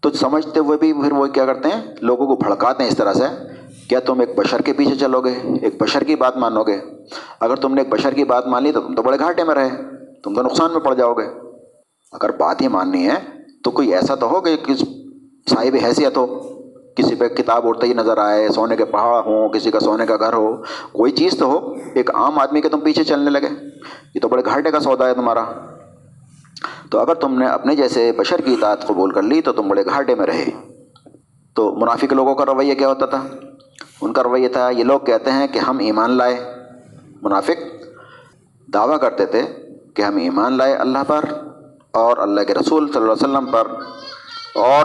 [0.03, 3.13] تو سمجھتے ہوئے بھی پھر وہ کیا کرتے ہیں؟ لوگوں کو بھڑکاتے ہیں اس طرح
[3.13, 3.25] سے۔
[3.89, 6.81] کیا تم ایک بشر کے پیچھے چلو گے؟ ایک بشر کی بات مانو گے؟
[7.41, 9.55] اگر تم نے ایک بشر کی بات مان لی، تو تم تو بڑے گھاٹے میں
[9.55, 9.69] رہے۔
[10.25, 11.44] تم تو نقصان میں پڑ جاؤ گے۔
[12.15, 13.15] اگر بات ہی ماننی ہے،
[13.65, 14.57] تو کوئی ایسا تو ہو کہ
[15.51, 16.27] صاحب حیثیت ہو،
[16.97, 20.17] کسی پہ کتاب اڑتے ہی نظر آئے، سونے کے پہاڑ ہوں، کسی کا سونے کا
[20.17, 20.57] گھر ہو،
[20.93, 23.49] کوئی چیز تو ہو، ایک عام آدمی کے تم پیچھے چلنے لگے۔
[24.15, 25.45] یہ تو بڑے گھاٹے کا سودا ہے تمہارا۔
[26.91, 29.85] تو اگر تم نے اپنے جیسے بشر کی اطاعت قبول کر لی، تو تم بڑے
[29.85, 30.45] گھاٹے میں رہے۔
[31.55, 33.23] تو منافق لوگوں کا رویہ کیا ہوتا تھا؟
[34.01, 36.37] ان کا رویہ تھا، یہ لوگ کہتے ہیں کہ ہم ایمان لائے۔
[37.23, 37.85] منافق
[38.75, 39.43] دعویٰ کرتے تھے
[39.95, 41.21] کہ ہم ایمان لائے اللہ پر۔
[41.95, 43.67] اور اللہ کے رسول صلی اللہ علیہ وسلم پر،
[44.55, 44.85] اور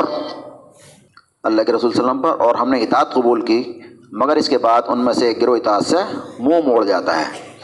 [1.43, 3.80] اللہ کے رسول صلی اللہ علیہ وسلم پر، اور ہم نے اطاعت قبول کی،
[4.12, 5.95] مگر اس کے بعد ان میں سے گروہ اطاعت سے
[6.39, 7.56] منہ موڑ جاتا ہے۔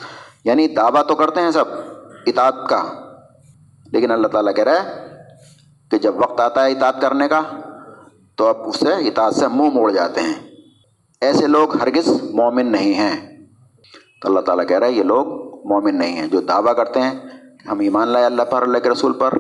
[0.44, 1.66] یعنی دعویٰ تو کرتے ہیں سب،
[2.26, 2.84] اطاعت کا۔
[3.92, 5.08] لیکن اللہ تعالیٰ کہہ رہا ہے
[5.92, 7.42] کہ جب وقت آتا ہے اطاعت کرنے کا،
[8.36, 10.34] تو اب اس سے اطاعت سے منہ موڑ جاتے ہیں۔
[11.22, 13.46] ایسے لوگ ہرگز مومن نہیں ہیں۔
[14.22, 15.26] تو اللہ تعالیٰ کہہ رہا ہے یہ لوگ
[15.68, 17.14] مومن نہیں ہیں۔ جو دعویٰ کرتے ہیں
[17.72, 19.34] ہم ایمان لائے اللہ پر، اللہ کے رسول پر،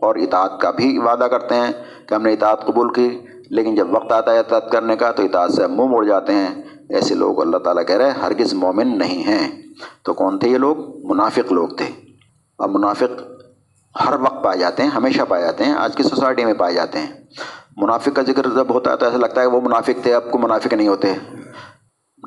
[0.00, 1.72] اور اطاعت کا بھی وعدہ کرتے ہیں
[2.06, 5.22] کہ ہم نے اطاعت قبول کی، لیکن جب وقت آتا ہے اطاعت کرنے کا تو
[5.22, 8.98] اطاعت سے منہ موڑ جاتے ہیں۔ ایسے لوگ اللہ تعالیٰ کہہ رہے ہیں، ہرگز مومن
[8.98, 9.62] نہیں ہیں۔
[10.02, 11.86] تو کون تھے یہ لوگ؟ منافق لوگ تھے۔
[12.58, 13.22] اب منافق
[14.06, 16.98] ہر وقت پائے جاتے ہیں، ہمیشہ پائے جاتے ہیں، آج کی سوسائٹی میں پائے جاتے
[16.98, 17.06] ہیں۔
[17.76, 20.38] منافق کا ذکر جب ہوتا ہے تو ایسا لگتا ہے وہ منافق تھے، اب کو
[20.38, 21.14] منافق نہیں ہوتے۔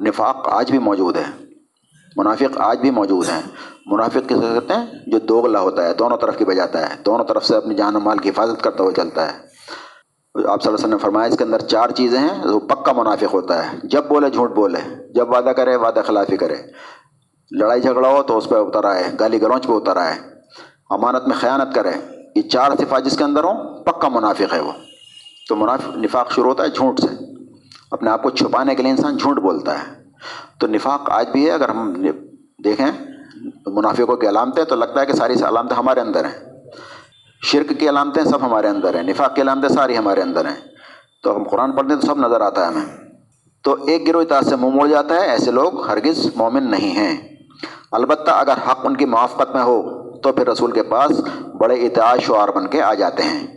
[0.01, 1.52] نفاق آج بھی موجود ہے۔
[2.17, 3.41] منافق آج بھی موجود ہیں۔
[3.85, 7.45] منافق کس کہتے ہیں؟ جو دوغلا ہوتا ہے، دونوں طرف کی بجاتا ہے، دونوں طرف
[7.45, 9.37] سے اپنی جان و مال کی حفاظت کرتا ہوا چلتا ہے۔
[10.35, 12.91] آپ صلی اللہ علیہ وسلم نے فرمایا، اس کے اندر چار چیزیں ہیں، وہ پکا
[12.91, 16.55] منافق ہوتا ہے۔ جب بولے، جھوٹ بولے، جب وعدہ کرے، وعدہ خلافی کرے۔
[17.51, 20.13] لڑائی جھگڑا ہو تو اس پہ اتر آئے، گالی گلوچ پہ اتر آئے۔
[20.89, 21.91] امانت میں خیانت کرے،
[22.35, 24.71] یہ چار صفات جس کے اندر ہوں، پکا منافق ہے وہ۔
[25.49, 27.07] تو منافق، نفاق شروع ہوتا ہے جھوٹ سے۔
[27.91, 30.02] اپنے آپ کو چھپانے کے لیے انسان جھوٹ بولتا ہے۔
[30.59, 31.93] تو نفاق آج بھی ہے، اگر ہم
[32.63, 32.91] دیکھیں
[33.65, 36.45] منافقوں کی علامتیں تو لگتا ہے کہ ساری علامتیں ہمارے اندر ہیں۔
[37.41, 40.55] شرک کی علامتیں سب ہمارے اندر ہیں، نفاق کی علامتیں ساری ہمارے اندر ہیں۔
[41.23, 42.97] تو ہم قرآن پڑھتے ہیں تو سب نظر آتا ہے ہمیں۔
[43.63, 47.35] تو ایک گروہ اطاعت سے منہ موڑ جاتا ہے، ایسے لوگ ہرگز مومن نہیں ہیں۔
[47.91, 51.11] البتہ اگر حق ان کی موافقت میں ہو، تو پھر رسول کے پاس
[51.57, 53.47] بڑے اطاعت شعار بن کے آ جاتے ہیں۔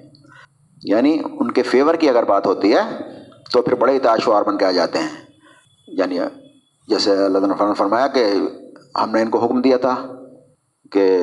[0.82, 3.12] یعنی ان کے فیور کی اگر بات ہوتی ہے،
[3.52, 5.26] تو پھر بڑے اطاعت شعار بن کے آ جاتے ہیں۔
[5.88, 6.18] یعنی
[6.86, 8.32] جیسے اللہ نے فرمایا کہ
[9.02, 9.96] ہم نے ان کو حکم دیا تھا
[10.92, 11.18] کہ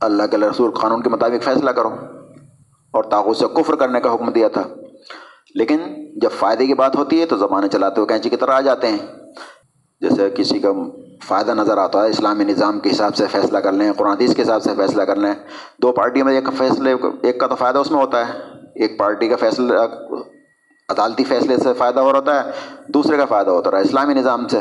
[0.00, 1.88] اللہ کے رسول قانون کے مطابق فیصلہ کرو
[2.92, 4.62] اور تاغت سے کفر کرنے کا حکم دیا تھا۔
[5.54, 5.78] لیکن
[6.16, 8.88] جب فائدے کی بات ہوتی ہے تو زبانیں چلاتے ہوئے کینچی کی طرح آ جاتے
[8.88, 8.98] ہیں۔
[10.00, 10.68] جیسے کسی کا
[11.24, 14.42] فائدہ نظر آتا ہے، اسلامی نظام کے حساب سے فیصلہ کر لیں، قرآن حدیث کے
[14.42, 15.32] حساب سے فیصلہ کر لیں۔
[15.82, 18.32] دو پارٹیوں میں ایک فیصلے، ایک کا تو فائدہ اس میں ہوتا ہے۔
[18.74, 19.80] ایک پارٹی کا فیصلہ
[20.88, 22.50] عدالتی فیصلے سے فائدہ ہو رہا ہے،
[22.88, 24.58] دوسرے کا فائدہ ہوتا رہا ہے، اسلامی نظام سے،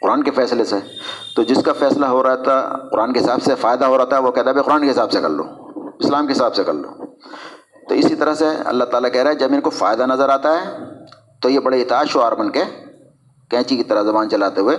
[0.00, 0.76] قرآن کے فیصلے سے۔
[1.36, 4.18] تو جس کا فیصلہ ہو رہا تھا، قرآن کے حساب سے فائدہ ہو رہا تھا،
[4.18, 5.44] وہ کہتا ہے قرآن کے حساب سے کر لو،
[5.98, 6.88] اسلام کے حساب سے کر لو۔
[7.88, 10.52] تو اسی طرح سے اللہ تعالیٰ کہہ رہا ہے، جب ان کو فائدہ نظر آتا
[10.52, 10.78] ہے،
[11.42, 12.64] تو یہ بڑے اطاعت شعار بن کے
[13.50, 14.76] کینچی کی طرح زبان چلاتے ہوئے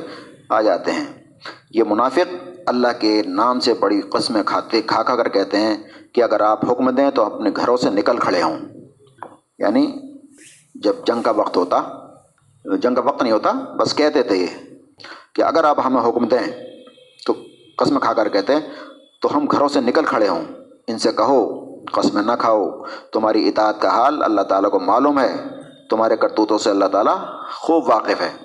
[0.49, 1.05] آ جاتے ہیں۔
[1.71, 5.77] یہ منافق اللہ کے نام سے بڑی قسمیں کھاتے، کھا کھا کر کہتے ہیں
[6.13, 8.59] کہ اگر آپ حکم دیں تو اپنے گھروں سے نکل کھڑے ہوں۔
[9.59, 10.08] یعنی
[10.83, 11.81] جب جنگ کا وقت ہوتا،
[12.77, 14.47] جنگ کا وقت نہیں ہوتا، بس کہتے تھے یہ
[15.35, 16.51] کہ اگر آپ ہمیں حکم دیں
[17.27, 17.33] تو
[17.77, 18.61] قسم کھا کر کہتے ہیں،
[19.21, 20.45] تو ہم گھروں سے نکل کھڑے ہوں۔
[20.87, 25.35] ان سے کہو، قسم نہ کھاؤ، تمہاری اطاعت کا حال اللہ تعالیٰ کو معلوم ہے،
[25.89, 27.15] تمہارے کرتوتوں سے اللہ تعالیٰ
[27.51, 28.37] خوب واقف ہے۔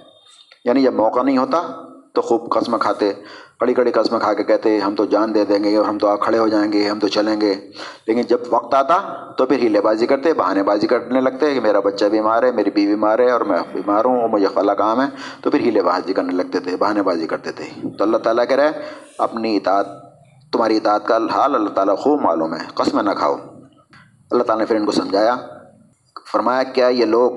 [0.64, 3.12] یعنی جب موقع نہیں ہوتا تو خوب قسم کھاتے
[3.60, 6.16] کڑی کڑی قسم کھا کے کہتے ہم تو جان دے دیں گے اور ہم تو
[6.16, 7.54] کھڑے ہو جائیں گے، ہم تو چلیں گے۔
[8.06, 8.98] لیکن جب وقت آتا
[9.32, 12.70] تو پھر ہیلے بازی کرتے، بہانے بازی کرنے لگتے کہ میرا بچہ بیمار ہے، میری
[12.70, 15.06] بیوی بیمار ہے اور میں بیمار ہوں، اور مجھے خلا کام ہے۔
[15.40, 18.56] تو پھر ہیلے بازی کرنے لگتے تھے، بہانے بازی کرتے تھے۔ تو اللہ تعالیٰ کہہ
[18.56, 18.70] رہے
[19.18, 19.86] اپنی اطاعت،
[20.52, 23.36] تمہاری اطاعت کا حال اللہ تعالیٰ خوب معلوم ہے قسم نہ کھاؤ۔
[24.30, 25.36] اللہ تعالیٰ نے پھر ان کو سمجھایا،
[26.32, 27.30] فرمایا، کیا یہ لوگ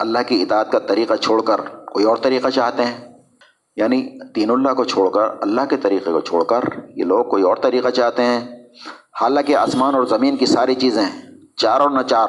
[0.00, 3.11] اللہ کی اطاعت کا طریقہ چھوڑ کر کوئی اور طریقہ چاہتے ہیں؟
[3.76, 6.60] یعنی دین اللہ کو چھوڑ کر، اللہ کے طریقے کو چھوڑ کر
[6.96, 8.40] یہ لوگ کوئی اور طریقہ چاہتے ہیں؟
[9.20, 11.04] حالانکہ آسمان اور زمین کی ساری چیزیں
[11.56, 12.28] چار اور نہ چار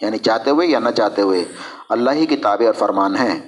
[0.00, 1.44] یعنی چاہتے ہوئے یا نہ چاہتے ہوئے،
[1.88, 3.38] اللہ ہی کی تابع اور فرمان ہیں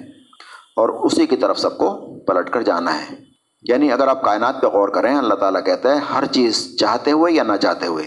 [0.75, 3.15] اور اسی کی طرف سب کو پلٹ کر جانا ہے۔
[3.61, 7.33] یعنی اگر آپ کائنات پہ غور کریں، اللہ تعالیٰ کہتا ہے، ہر چیز چاہتے ہوئے
[7.33, 8.03] یا نہ چاہتے ہوئے۔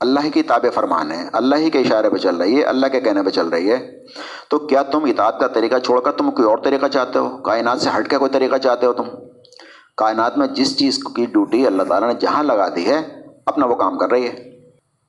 [0.00, 3.00] اللہ کی تاب فرمان ہے، اللہ ہی کے اشارے پہ چل رہی ہے، اللہ کے
[3.00, 4.04] کہنے پہ چل رہی ہے۔
[4.50, 7.80] تو کیا تم اطاعت کا طریقہ چھوڑ کر تم کوئی اور طریقہ چاہتے ہو؟ کائنات
[7.80, 9.02] سے ہٹ کے کوئی طریقہ چاہتے ہو تم؟
[9.96, 13.74] کائنات میں جس چیز کی ڈیوٹی اللہ تعالیٰ نے جہاں لگا دی ہے، اپنا وہ
[13.74, 14.60] کام کر رہی ہے۔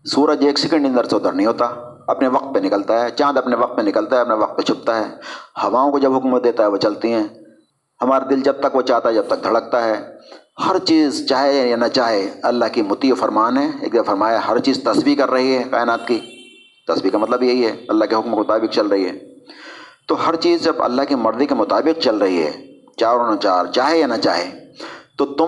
[0.06, 1.66] سورج ایک سیکنڈ اندر سے ادھر نہیں ہوتا،
[2.08, 5.00] اپنے وقت پہ نکلتا ہے، چاند اپنے وقت پہ نکلتا ہے، اپنے وقت پہ چھپتا
[5.00, 5.16] ہے۔
[5.64, 7.24] ہواؤں کو جب حکومت دیتا ہے، وہ چلتی ہیں۔
[8.02, 10.18] ہمارا دل جب تک وہ چاہتا ہے، جب تک دھڑکتا ہے۔
[10.70, 14.40] ہر چیز چاہے یا نہ چاہے، اللہ کی متی و فرمان ہے۔ ایک دفعہ فرمایا،
[14.48, 16.20] ہر چیز تصویر کر رہی ہے کائنات کی۔
[16.88, 19.40] تصویر کا مطلب یہی ہے، اللہ کے حکم کے مطابق چل رہی ہے۔
[20.08, 22.52] تو ہر چیز جب اللہ کی مرضی کے مطابق چل رہی ہے
[22.98, 24.72] چار و نہ چار، چاہے یا نہ چاہے،
[25.18, 25.46] تو تم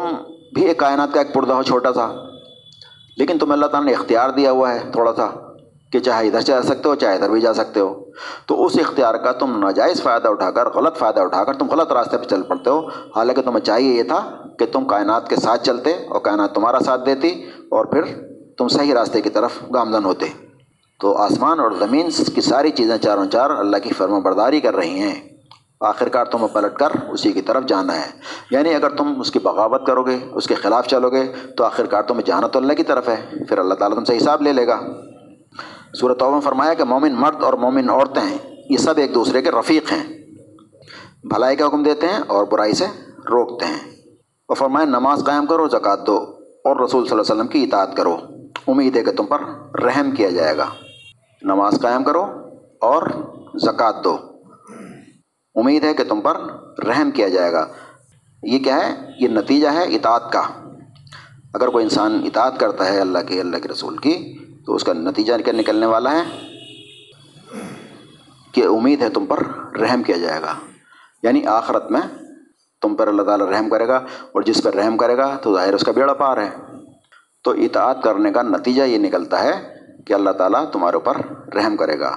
[0.53, 2.11] بھی ایک کائنات کا ایک پردہ ہو، چھوٹا سا۔
[3.17, 5.42] لیکن تمہیں اللہ تعالیٰ نے اختیار دیا ہوا ہے، تھوڑا سا۔
[5.93, 8.05] کہ چاہے ادھر جا سکتے ہو، چاہے ادھر بھی جا سکتے ہو۔
[8.45, 11.91] تو اس اختیار کا تم ناجائز فائدہ اٹھا کر، غلط فائدہ اٹھا کر تم غلط
[11.91, 14.29] راستے پہ چل پڑتے ہو۔ حالانکہ تمہیں چاہیے یہ تھا
[14.59, 18.01] کہ تم کائنات کے ساتھ چلتے اور کائنات تمہارا ساتھ دیتی اور پھر
[18.57, 20.25] تم صحیح راستے کی طرف گامزن ہوتے۔
[20.99, 24.99] تو آسمان اور زمین کی ساری چیزیں چاروں چار اللہ کی فرما برداری کر رہی
[24.99, 25.29] ہیں۔
[25.79, 28.11] آخر کار تمہیں پلٹ کر اسی کی طرف جانا ہے۔
[28.51, 31.85] یعنی اگر تم اس کی بغاوت کرو گے، اس کے خلاف چلو گے، تو آخر
[31.85, 34.53] کار تمہیں جانا تو اللہ کی طرف ہے۔ پھر اللہ تعالیٰ تم سے حساب لے
[34.53, 34.79] لے گا۔
[35.99, 38.37] صورت میں فرمایا کہ مومن مرد اور مومن عورتیں
[38.69, 40.03] یہ سب ایک دوسرے کے رفیق ہیں۔
[41.23, 42.85] بھلائی کا حکم دیتے ہیں اور برائی سے
[43.17, 43.91] روکتے ہیں۔
[44.47, 46.17] اور فرمائے نماز قائم کرو، زکوٰۃ دو
[46.63, 48.17] اور رسول صلی اللہ علیہ وسلم کی اطاعت کرو۔
[48.67, 49.41] امید ہے کہ تم پر
[49.83, 50.65] رحم کیا جائے گا۔
[51.41, 52.25] نماز قائم کرو
[52.81, 53.03] اور
[53.55, 54.17] زکوٰۃ دو۔
[55.55, 56.37] امید ہے کہ تم پر
[56.87, 57.67] رحم کیا جائے گا۔
[58.43, 60.41] یہ کیا ہے؟ یہ نتیجہ ہے اطاعت کا۔
[61.53, 64.93] اگر کوئی انسان اطاعت کرتا ہے اللہ کے اللہ کے رسول کی تو اس کا
[64.93, 66.47] نتیجہ کیا نکلنے والا ہے؟
[68.51, 69.43] کہ امید ہے تم پر
[69.77, 70.53] رحم کیا جائے گا۔
[71.23, 72.01] یعنی آخرت میں
[72.81, 73.95] تم پر اللہ تعالیٰ رحم کرے گا
[74.31, 76.49] اور جس پر رحم کرے گا تو ظاہر اس کا بیڑا پار ہے۔
[77.43, 79.75] تو اطاعت کرنے کا نتیجہ یہ نکلتا ہے
[80.07, 81.17] کہ اللہ تعالیٰ تمہارے اوپر
[81.55, 82.09] رحم کرے گا۔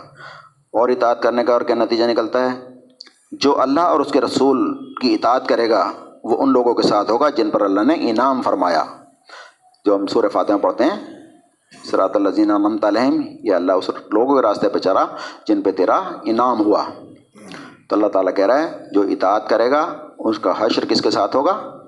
[0.72, 2.68] اور اطاعت کرنے کا اور کیا نتیجہ نکلتا ہے؟
[3.32, 5.92] جو اللہ اور اس کے رسول کی اطاعت کرے گا،
[6.24, 8.84] وہ ان لوگوں کے ساتھ ہوگا جن پر اللہ نے انعام فرمایا۔
[9.84, 11.15] جو ہم سورہ فاتحہ پڑھتے ہیں
[11.90, 15.06] سرات الزین نمت علیہم، یا اللہ اس لوگوں کے راستے پہ چلا
[15.48, 16.84] جن پہ تیرا انعام ہوا۔
[17.88, 21.10] تو اللہ تعالیٰ کہہ رہا ہے، جو اطاعت کرے گا، اس کا حشر کس کے
[21.10, 21.78] ساتھ ہوگا؟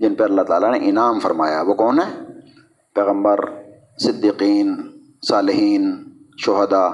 [0.00, 2.22] جن پہ اللہ تعالیٰ نے انعام فرمایا۔ وہ کون ہے؟
[2.94, 3.38] پیغمبر،
[3.98, 4.82] صدیقین،
[5.28, 6.04] صالحین،
[6.38, 6.88] شہدا،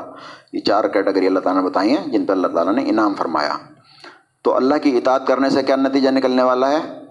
[0.53, 3.57] یہ چار کیٹیگری اللہ تعالیٰ نے بتائی ہیں جن پہ اللہ تعالیٰ نے انعام فرمایا۔
[4.43, 7.05] تو اللہ کی اطاعت کرنے سے کیا نتیجہ نکلنے والا ہے؟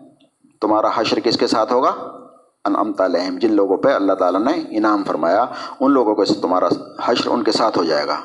[0.61, 2.16] تمہارا حشر کس کے ساتھ ہوگا؟
[2.65, 5.45] انعمت علیہم، جن لوگوں پہ اللہ تعالیٰ نے انعام فرمایا،
[5.79, 6.67] ان لوگوں کو تمہارا
[7.05, 8.17] حشر ان کے ساتھ ہو جائے گا۔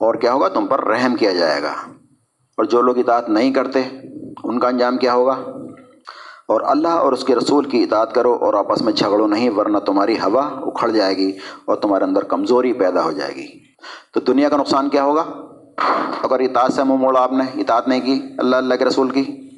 [0.00, 1.72] اور کیا ہوگا؟ تم پر رحم کیا جائے گا۔
[2.56, 3.80] اور جو لوگ اطاعت نہیں کرتے،
[4.44, 5.32] ان کا انجام کیا ہوگا؟
[6.48, 9.78] اور اللہ اور اس کے رسول کی اطاعت کرو اور آپس میں جھگڑو نہیں، ورنہ
[9.78, 11.32] تمہاری ہوا اکھڑ جائے گی
[11.64, 13.46] اور تمہارے اندر کمزوری پیدا ہو جائے گی۔
[14.14, 15.24] تو دنیا کا نقصان کیا ہوگا؟
[16.22, 19.50] اگر اطاعت سے منہ موڑا آپ نے، اطاعت نہیں کی اللہ اللہ کے رسول کی،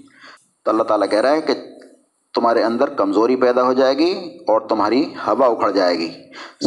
[0.65, 1.53] تو اللہ تعالیٰ کہہ رہا ہے کہ
[2.35, 6.09] تمہارے اندر کمزوری پیدا ہو جائے گی اور تمہاری ہوا اکھڑ جائے گی۔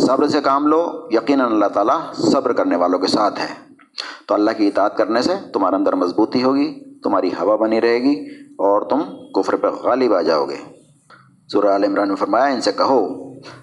[0.07, 3.71] صبر سے کام لو، یقیناً اللہ تعالیٰ صبر کرنے والوں کے ساتھ ہے۔
[4.27, 8.25] تو اللہ کی اطاعت کرنے سے تمہارے اندر مضبوطی ہوگی، تمہاری ہوا بنی رہے گی
[8.49, 8.99] اور تم
[9.35, 10.55] کفر پہ غالب آ جاؤ گے۔
[11.51, 13.07] سورہ عال عمران نے فرمایا، ان سے کہو،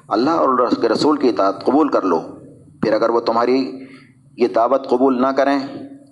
[0.09, 2.21] اللہ اور اس کے رسول کی اطاعت قبول کر لو۔
[2.83, 3.81] پھر اگر وہ تمہاری
[4.37, 5.59] یہ دعوت قبول نہ کریں،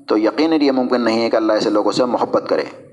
[0.09, 2.86] تو یقیناً یہ ممکن نہیں ہے کہ اللہ ایسے لوگوں سے محبت کرے۔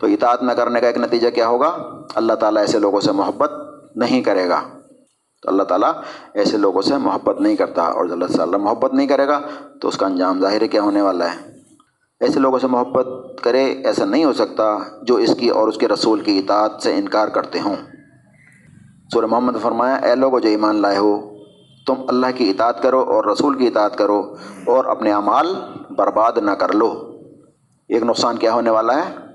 [0.00, 1.78] تو اطاعت نہ کرنے کا ایک نتیجہ کیا ہوگا؟
[2.14, 3.52] اللہ تعالیٰ ایسے لوگوں سے محبت
[3.96, 4.62] نہیں کرے گا۔
[5.42, 5.92] تو اللہ تعالیٰ
[6.34, 9.40] ایسے لوگوں سے محبت نہیں کرتا اور اللہ تعالیٰ محبت نہیں کرے گا
[9.80, 11.50] تو اس کا انجام ظاہر کیا ہونے والا ہے؟
[12.20, 13.06] ایسے لوگوں سے محبت
[13.42, 16.94] کرے ایسا نہیں ہو سکتا جو اس کی اور اس کے رسول کی اطاعت سے
[16.94, 17.76] انکار کرتے ہوں۔
[19.12, 21.30] سورہ محمد فرمایا، اے لوگوں جو ایمان لائے ہو،
[21.86, 24.34] تم اللہ کی اطاعت کرو اور رسول کی اطاعت کرو
[24.66, 25.54] اور اپنے اعمال
[25.90, 27.18] برباد نہ کر لو۔
[27.88, 29.27] ایک نقصان کیا ہونے والا ہے؟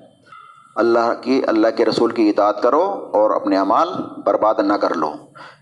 [0.75, 3.89] اللہ کی اللہ کے رسول کی اطاعت کرو اور اپنے اعمال
[4.25, 5.13] برباد نہ کر لو۔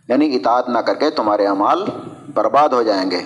[0.08, 1.86] یعنی اطاعت نہ کر کے تمہارے اعمال
[2.34, 3.20] برباد ہو جائیں گے۔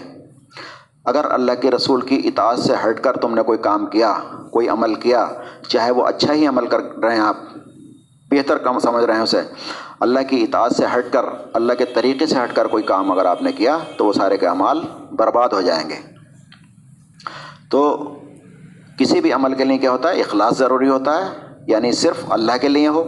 [1.06, 4.14] اگر اللہ کے رسول کی اطاعت سے ہٹ کر تم نے کوئی کام کیا،
[4.52, 5.28] کوئی عمل کیا،
[5.68, 7.36] چاہے وہ اچھا ہی عمل کر رہے ہیں آپ،
[8.32, 9.42] بہتر کام سمجھ رہے ہیں اسے،
[10.00, 13.26] اللہ کی اطاعت سے ہٹ کر، اللہ کے طریقے سے ہٹ کر کوئی کام اگر
[13.26, 14.82] آپ نے کیا، تو وہ سارے کے اعمال
[15.12, 15.96] برباد ہو جائیں گے۔
[17.72, 17.98] تو
[19.00, 22.52] کسی بھی عمل کے لیے کیا ہوتا ہے؟ اخلاص ضروری ہوتا ہے۔ یعنی صرف اللہ
[22.62, 23.04] کے لیے ہو،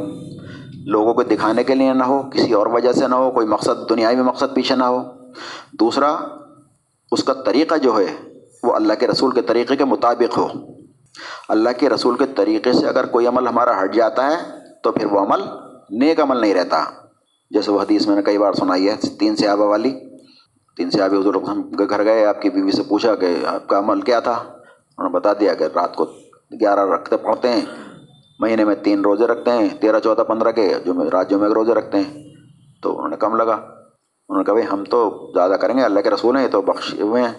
[0.85, 3.89] لوگوں کو دکھانے کے لیے نہ ہو، کسی اور وجہ سے نہ ہو، کوئی مقصد
[3.89, 5.03] دنیاوی مقصد پیچھے نہ ہو۔
[5.79, 6.15] دوسرا،
[7.11, 8.15] اس کا طریقہ جو ہے،
[8.63, 10.47] وہ اللہ کے رسول کے طریقے کے مطابق ہو۔
[11.49, 14.35] اللہ کے رسول کے طریقے سے اگر کوئی عمل ہمارا ہٹ جاتا ہے،
[14.83, 15.41] تو پھر وہ عمل
[15.89, 16.83] نیک عمل نہیں رہتا۔
[17.51, 19.99] جیسے وہ حدیث میں نے کئی بار سنائی ہے، تین سیابہ والی۔
[20.77, 24.01] تین سیابی حضور ہم گھر گئے، آپ کی بیوی سے پوچھا کہ آپ کا عمل
[24.01, 26.05] کیا تھا؟ انہوں نے بتا دیا کہ رات کو
[26.59, 27.61] گیارہ رکھتے پڑھتے ہیں۔
[28.39, 31.73] مہینے میں تین روزے رکھتے ہیں، تیرہ، چودہ، پندرہ کے جو رات جو میں روزے
[31.73, 32.23] رکھتے ہیں۔
[32.81, 33.53] تو انہوں نے کم لگا۔
[34.29, 36.93] انہوں نے کہا، بھائی، ہم تو زیادہ کریں گے، اللہ کے رسول ہیں تو بخش
[36.93, 37.33] ہوئے ہیں۔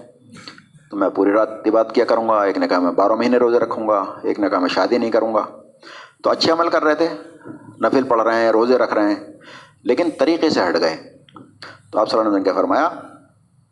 [0.90, 3.58] تو میں پوری رات عبادت کیا کروں گا؟ ایک نے کہا، میں بارہ مہینے روزے
[3.58, 5.46] رکھوں گا ایک نے کہا، میں شادی نہیں کروں گا
[6.22, 7.08] تو اچھے عمل کر رہے تھے۔
[7.80, 9.26] نفل پڑھ رہے ہیں، روزے رکھ رہے ہیں،
[9.84, 10.96] لیکن طریقے سے ہٹ گئے۔
[11.92, 12.88] تو آپ صلی اللہ علیہ وسلم نے کیا فرمایا،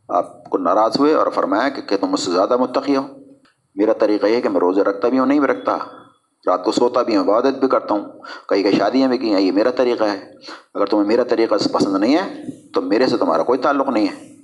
[0.09, 3.03] آپ کو ناراض ہوئے اور فرمایا کہ تم مجھ سے زیادہ متقی ہو۔
[3.74, 5.79] میرا طریقہ یہ ہے کہ میں روزے رکھتا بھی ہوں، نہیں بھی رکھتا۔
[6.47, 8.05] رات کو سوتا بھی ہوں، عبادت بھی کرتا ہوں۔
[8.49, 10.33] کئی کئی شادیاں بھی کی ہیں، یہ میرا طریقہ ہے۔
[10.75, 12.43] اگر تمہیں میرا طریقہ پسند نہیں ہے،
[12.75, 14.37] تو میرے سے تمہارا کوئی تعلق نہیں ہے۔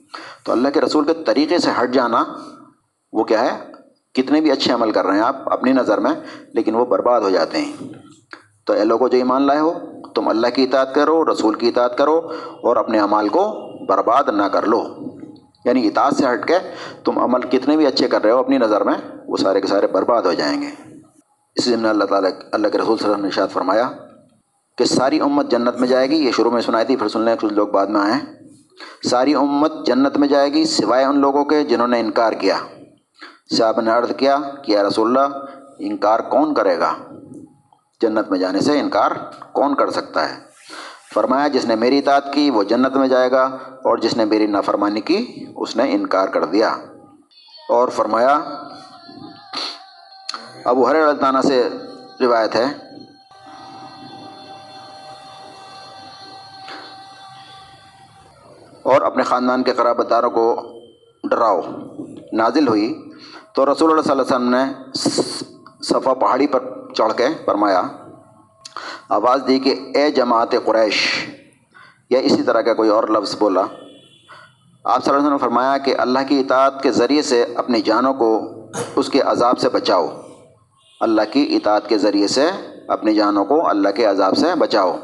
[0.45, 2.25] تو اللہ کے رسول کے طریقے سے ہٹ جانا،
[3.13, 3.73] وہ کیا ہے؟
[4.15, 6.13] کتنے بھی اچھے عمل کر رہے ہیں آپ اپنی نظر میں،
[6.55, 7.73] لیکن وہ برباد ہو جاتے ہیں۔
[8.67, 9.73] تو اے لوگوں جو ایمان لائے ہو،
[10.15, 12.19] تم اللہ کی اطاعت کرو، رسول کی اطاعت کرو
[12.63, 13.53] اور اپنے عمال کو
[13.87, 14.83] برباد نہ کر لو۔
[15.65, 16.55] یعنی اطاعت سے ہٹ کے
[17.05, 18.95] تم عمل کتنے بھی اچھے کر رہے ہو اپنی نظر میں،
[19.27, 20.91] وہ سارے کے سارے برباد ہو جائیں گے۔
[21.55, 23.91] اس لیے اللہ تعالیٰ اللہ کے رسول صلی اللہ علیہ وسلم نے اشاد فرمایا
[24.79, 27.37] کہ ساری امت جنت میں جائے گی۔ یہ شروع میں سنائی تھی، پھر سن لیں،
[27.37, 28.35] کچھ لوگ بعد میں آئے ہیں۔
[29.09, 32.57] ساری امت جنت میں جائے گی، سوائے ان لوگوں کے جنہوں نے انکار کیا۔
[33.57, 35.37] صاحب نے عرض کیا کہ یا رسول اللہ،
[35.79, 36.93] انکار کون کرے گا؟
[38.01, 39.11] جنت میں جانے سے انکار
[39.53, 40.41] کون کر سکتا ہے؟
[41.15, 43.45] فرمایا، جس نے میری اطاعت کی، وہ جنت میں جائے گا،
[43.85, 46.77] اور جس نے میری نافرمانی کی، اس نے انکار کر دیا۔
[47.69, 48.41] اور فرمایا
[50.65, 51.69] ابو ہر تعالیٰ سے
[52.21, 52.65] روایت ہے۔
[58.83, 60.63] اور اپنے خاندان کے قرابت داروں کو
[61.31, 61.61] ڈراؤ۔
[62.33, 63.11] نازل ہوئی۔
[63.55, 64.65] تو رسول اللہ صلی اللہ علیہ وسلم نے
[65.83, 66.63] صفا پہاڑی پر
[66.95, 67.83] چڑھ کے فرمایا،
[69.09, 71.29] آواز دی کہ اے جماعت قریش،
[72.11, 73.85] یا اسی طرح کا کوئی اور لفظ بولا۔ آپ صلی
[74.85, 78.41] اللہ علیہ وسلم نے فرمایا کہ اللہ کی اطاعت کے ذریعے سے اپنی جانوں کو
[78.97, 80.09] اس کے عذاب سے بچاؤ۔
[81.03, 82.51] اللہ کی اطاعت کے ذریعے سے
[82.89, 84.99] اپنی جانوں کو اللہ کے عذاب سے بچاؤ۔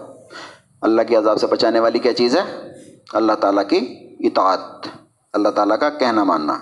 [0.82, 2.72] اللہ کے عذاب سے بچانے والی کیا چیز ہے؟
[3.12, 4.58] اللہ تعالیٰ کی اطاعت۔
[5.32, 6.58] اللہ تعالیٰ کا کہنا ماننا۔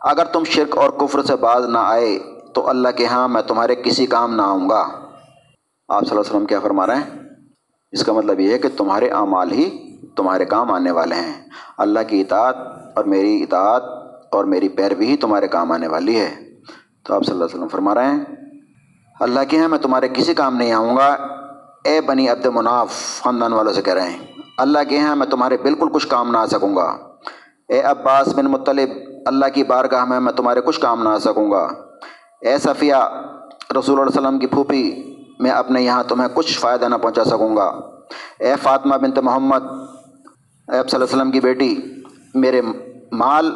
[0.00, 2.18] اگر تم شرک اور کفر سے باز نہ آئے
[2.54, 6.20] تو اللہ کے ہاں میں تمہارے کسی کام نہ آؤں گا۔ آپ صلی اللہ علیہ
[6.20, 7.28] وسلم کیا فرما رہے ہیں؟
[7.92, 11.48] اس کا مطلب یہ ہے کہ تمہارے اعمال ہی تمہارے کام آنے والے ہیں۔
[11.78, 12.56] اللہ کی اطاعت
[12.96, 13.82] اور میری اطاعت
[14.32, 16.34] اور میری پیروی ہی تمہارے کام آنے والی ہے۔
[17.04, 18.45] تو آپ صلی اللہ علیہ وسلم فرما رہے ہیں
[19.20, 21.16] اللہ کے ہیں، میں تمہارے کسی کام نہیں آؤں گا۔
[21.84, 24.18] اے بنی عبد مناف، خاندان والوں سے کہہ رہے ہیں۔
[24.58, 26.96] اللہ کے ہیں، میں تمہارے بالکل کچھ کام نہ آ سکوں گا۔
[27.68, 28.90] اے عباس بن مطلب
[29.26, 31.68] اللہ کی بارگاہ میں میں تمہارے کچھ کام نہ آ سکوں گا۔
[32.40, 32.94] اے صفیہ،
[33.78, 37.56] رسول اللہ علیہ وسلم کی پھوپھی، میں اپنے یہاں تمہیں کچھ فائدہ نہ پہنچا سکوں
[37.56, 37.80] گا۔
[38.38, 39.84] اے فاطمہ بنت محمد، اے
[40.66, 41.76] صلی اللہ علیہ وسلم کی بیٹی،
[42.34, 42.62] میرے
[43.12, 43.52] مال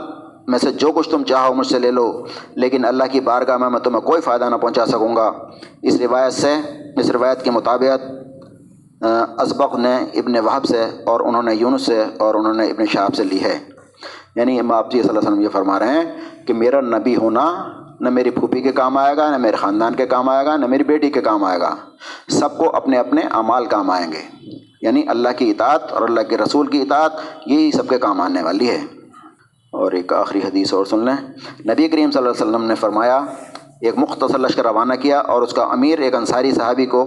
[0.46, 2.24] میں سے جو کچھ تم چاہو مجھ سے لے لو،
[2.54, 5.32] لیکن اللہ کی بارگاہ میں میں تمہیں کوئی فائدہ نہ پہنچا سکوں گا۔
[5.82, 6.54] اس روایت سے،
[6.96, 8.10] اس روایت کے مطابق
[9.36, 13.14] ازبق نے ابن وحب سے اور انہوں نے یونس سے اور انہوں نے ابن شہاب
[13.14, 13.58] سے لی ہے۔
[14.36, 16.04] یعنی آپ جی صلی اللہ علیہ وسلم یہ فرما رہے ہیں
[16.46, 20.06] کہ میرا نبی ہونا نہ میری پھوپھی کے کام آئے گا، نہ میرے خاندان کے
[20.06, 21.74] کام آئے گا، نہ میری بیٹی کے کام آئے گا۔
[22.28, 24.50] سب کو اپنے اپنے اعمال کام آئیں گے۔
[24.82, 27.12] یعنی اللہ کی اطاعت اور اللہ کے رسول کی اطاعت،
[27.46, 28.80] یہی سب کے کام آنے والی ہے۔
[29.70, 31.16] اور ایک آخری حدیث اور سن لیں۔
[31.72, 33.20] نبی کریم صلی اللہ علیہ وسلم نے فرمایا،
[33.80, 37.02] ایک مختصر لشکر روانہ کیا اور اس کا امیر، ایک انصاری صحابی کو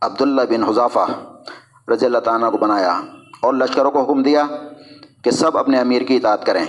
[0.00, 1.06] عبداللہ بن حضافہ
[1.92, 3.00] رضی اللہ تعالیٰ کو بنایا
[3.42, 4.46] اور لشکروں کو حکم دیا
[5.24, 6.64] کہ سب اپنے امیر کی اطاعت کریں۔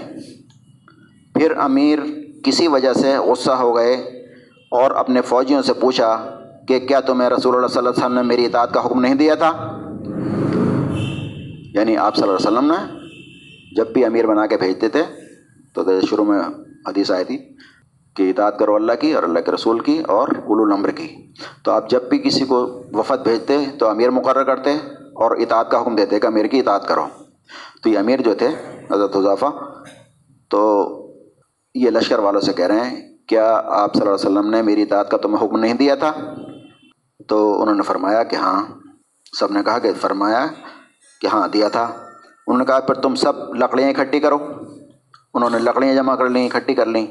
[1.36, 1.99] پھر امیر
[2.45, 3.93] کسی وجہ سے غصہ ہو گئے
[4.72, 8.22] اور اپنے فوجیوں سے پوچھا کہ کیا تمہیں رسول اللہ صلی اللہ علیہ وسلم نے
[8.22, 9.51] میری اطاعت کا حکم نہیں دیا تھا؟
[11.74, 13.03] یعنی آپ صلی اللہ علیہ وسلم نے
[13.76, 15.03] جب بھی امیر بنا کے بھیجتے تھے،
[15.74, 16.39] تو شروع میں
[16.88, 17.38] حدیث آئی تھی
[18.15, 21.07] کہ اطاعت کرو اللہ کی اور اللہ کے رسول کی اور اولو نمبر کی۔
[21.63, 25.82] تو آپ جب بھی کسی کو وفد بھیجتے، تو امیر مقرر کرتے اور اطاعت کا
[25.82, 27.05] حکم دیتے کہ امیر کی اطاعت کرو۔
[27.84, 28.47] تو یہ امیر جو تھے،
[28.91, 29.45] حضرت حضافہ
[30.49, 30.89] تو
[31.76, 34.82] یہ لشکر والوں سے کہہ رہے ہیں، کیا آپ صلی اللہ علیہ وسلم نے میری
[34.82, 36.11] اطاعت کا تمہیں حکم نہیں دیا تھا؟
[37.28, 38.65] تو انہوں نے فرمایا کہ ہاں۔
[39.39, 40.45] سب نے کہا کہ فرمایا
[41.21, 41.93] کہ ہاں دیا تھا۔
[42.48, 44.38] انہوں نے کہا پھر تم سب لکڑیاں اکٹھی کرو۔
[45.34, 47.08] انہوں نے لکڑیاں جمع کر لیں، اکٹھی کر لیں۔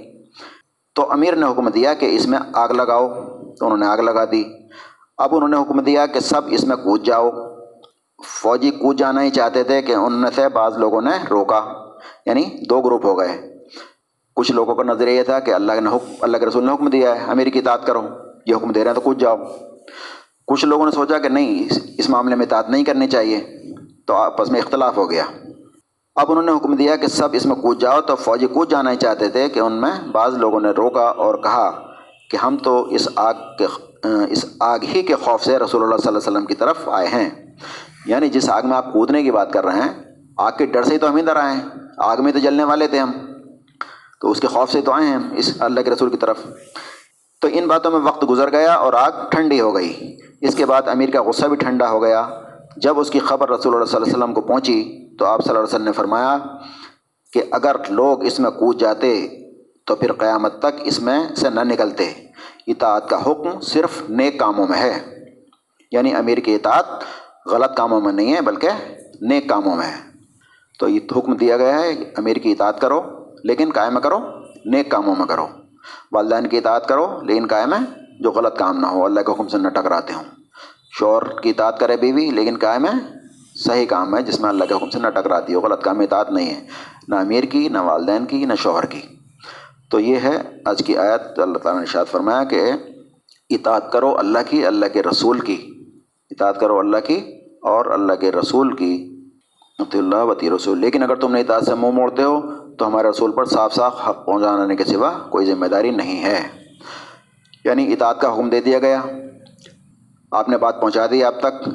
[0.94, 3.08] تو امیر نے حکم دیا کہ اس میں آگ لگاؤ۔
[3.58, 4.44] تو انہوں نے آگ لگا دی۔
[5.18, 7.30] اب انہوں نے حکم دیا کہ سب اس میں کود جاؤ۔
[8.26, 11.64] فوجی کود جانا ہی چاہتے تھے کہ ان میں سے بعض لوگوں نے روکا۔
[12.26, 13.58] یعنی دو گروپ ہو گئے۔
[14.36, 16.88] کچھ لوگوں کا نظر یہ تھا کہ اللہ نے حکم، اللہ کے رسول نے حکم
[16.88, 18.02] دیا ہے، امیر کی اطاعت کرو۔
[18.46, 19.36] یہ حکم دے رہے ہیں تو کود جاؤ۔
[20.46, 21.68] کچھ لوگوں نے سوچا کہ نہیں،
[21.98, 23.61] اس معاملے میں اطاعت نہیں کرنی چاہیے۔
[24.06, 25.24] تو آپس میں اختلاف ہو گیا۔
[26.14, 28.90] اب انہوں نے حکم دیا کہ سب اس میں کود جاؤ تو فوجی کود جانا
[28.90, 31.92] ہی چاہتے تھے کہ ان میں بعض لوگوں نے روکا اور کہا
[32.30, 33.66] کہ ہم تو اس آگ کے
[34.30, 37.08] اس آگ ہی کے خوف سے رسول اللہ صلی اللہ علیہ وسلم کی طرف آئے
[37.08, 37.30] ہیں۔
[38.06, 40.02] یعنی جس آگ میں آپ کودنے کی بات کر رہے ہیں،
[40.36, 42.86] آگ کے ڈر سے ہی تو ہم ادھر آئے ہیں۔ آگ میں تو جلنے والے
[42.86, 43.10] تھے ہم۔
[44.20, 46.38] تو اس کے خوف سے تو آئے ہیں اس اللہ کے رسول کی طرف۔
[47.40, 50.82] تو ان باتوں میں وقت گزر گیا اور آگ ٹھنڈی ہو گئی۔ اس کے بعد
[50.86, 52.28] امیر کا غصہ بھی ٹھنڈا ہو گیا۔
[52.76, 55.48] جب اس کی خبر رسول اللہ صلی اللہ علیہ وسلم کو پہنچی تو آپ صلی
[55.48, 56.38] اللہ علیہ وسلم نے فرمایا
[57.32, 59.28] کہ اگر لوگ اس میں کود جاتے
[59.86, 62.12] تو پھر قیامت تک اس میں سے نہ نکلتے۔
[62.66, 65.24] اطاعت کا حکم صرف نیک کاموں میں ہے۔
[65.92, 66.84] یعنی امیر کی اطاعت
[67.46, 68.68] غلط کاموں میں نہیں ہے، بلکہ
[69.20, 70.10] نیک کاموں میں ہے۔
[70.78, 73.02] تو یہ حکم دیا گیا ہے امیر کی اطاعت کرو،
[73.44, 74.18] لیکن قائم کرو،
[74.64, 75.46] نیک کاموں میں کرو۔
[76.12, 79.48] والدین کی اطاعت کرو، لیکن قائم ہے جو غلط کام نہ ہو۔ اللہ کے حکم
[79.48, 80.41] سے نہ ٹکراتے ہوں۔
[80.98, 83.14] شور کی اطاعت کرے بیوی، لیکن قائم ہے،
[83.56, 86.30] صحیح کام ہے، جس میں اللہ کے حکم سے نہ ٹکراتی ہو، غلط کام، اطاعت
[86.30, 86.66] نہیں ہے،
[87.08, 89.00] نہ امیر کی، نہ والدین کی، نہ شوہر کی۔
[89.90, 92.60] تو یہ ہے آج کی آیت، اللہ تعالیٰ نے شاد فرمایا کہ
[93.50, 95.84] اطاعت کرو اللہ کی، اللہ کے رسول کی۔
[96.30, 99.08] اطاعت کرو اللہ کی اور اللہ کے رسول کی۔
[99.78, 102.40] اللہ وطی رسول، لیکن اگر تم نے اطاعت سے منہ موڑتے ہو،
[102.78, 106.40] تو ہمارے رسول پر صاف صاف حق پہنچانے کے سوا کوئی ذمہ داری نہیں ہے۔
[107.64, 109.02] یعنی اطاعت کا حکم دے دیا گیا۔
[110.32, 111.68] آپ نے بات پہنچا دی اب تک،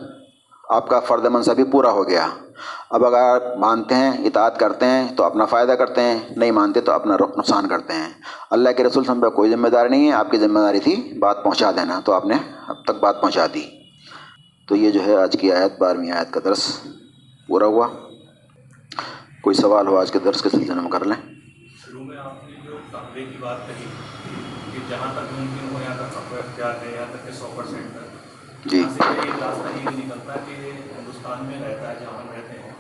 [0.69, 2.27] آپ کا فرد منصبی پورا ہو گیا۔
[2.89, 6.81] اب اگر آپ مانتے ہیں، اطاعت کرتے ہیں، تو اپنا فائدہ کرتے ہیں، نہیں مانتے
[6.81, 8.09] تو اپنا نقصان کرتے ہیں۔
[8.51, 11.17] اللہ کے رسول سم پہ کوئی ذمہ داری نہیں ہے، آپ کی ذمہ داری تھی
[11.19, 12.35] بات پہنچا دینا، تو آپ نے
[12.67, 13.61] اب تک بات پہنچا دی۔
[14.67, 16.79] تو یہ جو ہے آج کی آیت، بارہویں آیت کا درس
[17.47, 17.87] پورا ہوا۔
[19.41, 21.21] کوئی سوال ہو آج کے درس کے سلسلے میں کر لیں۔
[21.85, 23.85] شروع میں آپ نے جو تقبے کی بات کہی
[24.73, 28.06] کہ جہاں تک ممکن ہو، یہاں تک اختیار ہے یہاں تک کہ سو پرسینٹ
[28.69, 30.53] جی۔ راستہ یہ نکلتا ہے کہ
[30.91, 32.71] ہندوستان میں رہتا ہے جہاں ہم رہتے ہیں۔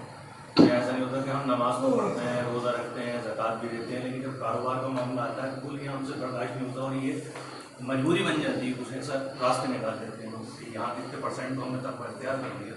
[0.69, 3.95] ایسا نہیں ہوتا کہ ہم نماز کو پڑھتے ہیں روزہ رکھتے ہیں زکوٰۃ بھی دیتے
[3.95, 6.81] ہیں لیکن جب کاروبار کا معاملہ آتا ہے تو یہ ہم سے برداشت نہیں ہوتا
[6.81, 7.19] اور یہ
[7.87, 11.63] مجبوری بن جاتی ہے کچھ ایسا راستے نکال دیتے ہیں۔ کہ یہاں کتنے پرسینٹ تو
[11.63, 12.73] ہم نے تک اختیار کر لیا۔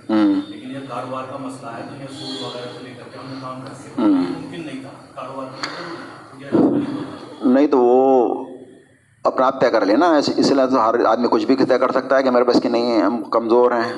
[0.46, 3.26] لیکن یہ کاروبار کا مسئلہ ہے تو یہ سود وغیرہ سے لے کر کے ہم
[3.28, 5.46] نے کام کرتے ہیں ممکن نہیں تھا کاروبار
[7.46, 8.44] نہیں تو وہ
[9.24, 12.18] اپنا آپ طے کر لینا اس لیے تو ہر آدمی کچھ بھی طے کر سکتا
[12.18, 13.92] ہے کہ میرے بس کی نہیں ہے، ہم کمزور ہیں۔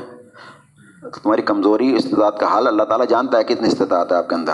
[1.23, 4.53] تمہاری کمزوری استطاعت کا حال اللہ تعالیٰ جانتا ہے کتنی استطاعت ہے آپ کے اندر۔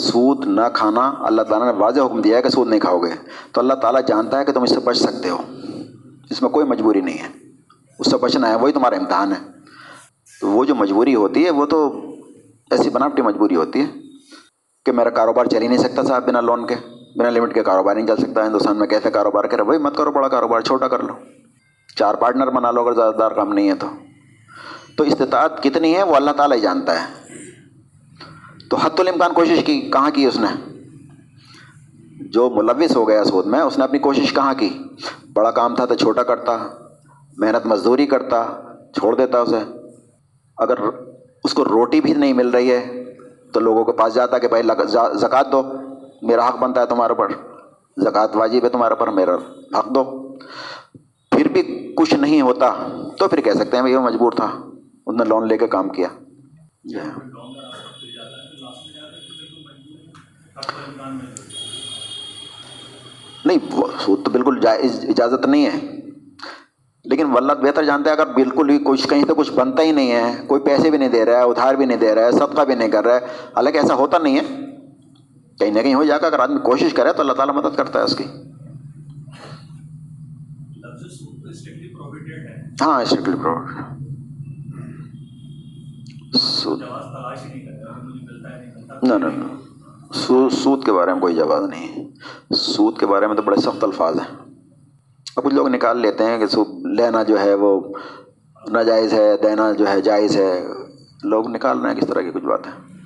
[0.00, 3.10] سود نہ کھانا اللہ تعالیٰ نے واضح حکم دیا ہے کہ سود نہیں کھاؤ گے
[3.52, 5.38] تو اللہ تعالیٰ جانتا ہے کہ تم اس سے بچ سکتے ہو۔
[6.30, 7.28] اس میں کوئی مجبوری نہیں ہے۔
[7.98, 9.50] اس سے بچنا ہے، وہی تمہارا امتحان ہے۔
[10.40, 12.00] تو وہ جو مجبوری ہوتی ہے، وہ تو
[12.70, 13.86] ایسی بناوٹی مجبوری ہوتی ہے
[14.84, 16.74] کہ میرا کاروبار چل ہی نہیں سکتا صاحب بنا لون کے۔
[17.16, 20.10] بنا لمٹ کے کاروبار نہیں چل سکتا، ہندوستان میں کیسے کاروبار کرے؟ وہی مت کرو،
[20.12, 21.12] بڑا کاروبار چھوٹا کر لو۔
[21.96, 23.86] چار پارٹنر بنا لو، اگر زیادہ دار کام نہیں ہے تو۔
[24.96, 27.06] تو استطاعت کتنی ہے؟ وہ اللہ تعالیٰ ہی جانتا ہے۔
[28.70, 30.46] تو حت الامکان کوشش کی، کہاں کی اس نے؟
[32.30, 34.78] جو ملوث ہو گیا سود میں، اس نے اپنی کوشش کہاں کی؟
[35.32, 36.68] بڑا کام تھا تو چھوٹا کرتا،
[37.36, 38.46] محنت مزدوری کرتا،
[38.98, 39.58] چھوڑ دیتا اسے۔
[40.56, 40.74] اگر
[41.44, 43.04] اس کو روٹی بھی نہیں مل رہی ہے،
[43.52, 44.62] تو لوگوں کے پاس جاتا کہ بھائی
[45.14, 45.72] زکوٰۃ دو۔
[46.22, 47.28] میرا حق بنتا ہے تمہارے پر
[47.96, 49.34] زکوٰۃ واجب ہے تمہارے پر میرا
[49.78, 50.32] حق دو۔
[51.30, 54.60] پھر بھی کچھ نہیں ہوتا تو پھر کہہ سکتے ہیں بھائی وہ مجبور تھا،
[55.06, 56.08] اس نے لون لے کے کام کیا۔
[56.84, 57.18] جی ہاں۔
[63.44, 63.58] نہیں
[63.98, 64.60] سود تو بالکل
[65.08, 66.00] اجازت نہیں ہے۔
[67.04, 70.12] لیکن واللہ بہتر جانتے ہیں اگر بالکل ہی کچھ کہیں سے کچھ بنتا ہی نہیں
[70.12, 72.62] ہے، کوئی پیسے بھی نہیں دے رہا ہے، ادھار بھی نہیں دے رہا ہے، صدقہ
[72.62, 73.20] بھی نہیں کر رہا ہے،
[73.56, 74.70] حالانکہ ایسا ہوتا نہیں ہے۔
[75.60, 77.98] کہیں نہ کہیں ہو جا کر اگر آدمی کوشش کرے تو اللہ تعالیٰ مدد کرتا
[77.98, 78.24] ہے اس کی۔
[82.82, 83.98] ہاں اسٹرکٹلی پروہیبٹڈ
[86.36, 86.82] سود۔
[89.02, 89.26] نہ نہ
[90.50, 92.10] سود کے بارے میں کوئی جواز نہیں ہے۔
[92.54, 94.36] سود کے بارے میں تو بڑے سخت الفاظ ہیں۔
[95.36, 97.92] اب کچھ لوگ نکال لیتے ہیں کہ سود لینا جو ہے وہ
[98.72, 100.64] ناجائز ہے دینا جو ہے جائز ہے۔
[101.24, 102.99] لوگ نکال رہے ہیں کس طرح کی کچھ بات ہے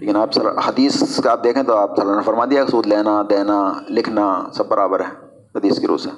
[0.00, 3.72] لیکن آپ سر حدیث کا آپ دیکھیں تو آپ نے فرما دیا سود لینا، دینا،
[3.88, 6.10] لکھنا سب برابر ہے حدیث کی روح سے۔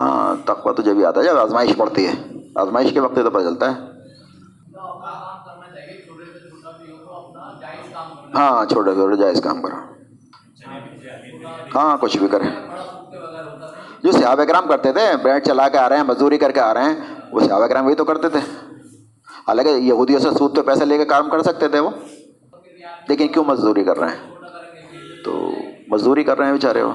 [0.00, 2.12] ہاں تقوی تو جب بھی آتا ہے، جب آزمائش پڑتی ہے۔
[2.54, 3.80] آزمائش کے وقت تو پتہ چلتا ہے۔
[8.34, 9.76] ہاں چھوٹے چھوٹے جائز کام کرو۔
[11.74, 12.48] ہاں کچھ بھی کریں۔
[14.02, 16.74] جو صحابہ کرام کرتے تھے بیٹ چلا کے آ رہے ہیں، مزدوری کر کے آ
[16.74, 16.94] رہے ہیں،
[17.32, 18.63] وہ صحابہ کرام وہی تو کرتے تھے۔
[19.48, 21.90] حالانکہ یہودیوں سے سود پہ پیسے لے کے کام کر سکتے تھے وہ۔
[23.08, 24.34] لیکن کیوں مزدوری کر رہے ہیں؟
[25.24, 25.50] تو
[25.88, 26.92] مزدوری کر رہے ہیں بیچارے وہ۔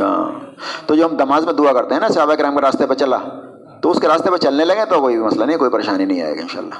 [0.00, 0.40] ہاں۔
[0.86, 3.18] تو جو ہم نماز میں دعا کرتے ہیں نا، صحابہ کرام کے راستے پہ چلا،
[3.82, 6.36] تو اس کے راستے پہ چلنے لگے تو کوئی مسئلہ نہیں، کوئی پریشانی نہیں آئے
[6.36, 6.74] گا ان شاء اللہ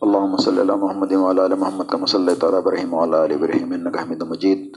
[0.00, 4.02] اللہم صلی اللہ محمد وعلی آل محمد کا مسلح تعالیٰ ابراہیم وعلی آل ابراہیم، انکا
[4.02, 4.76] حمید مجید۔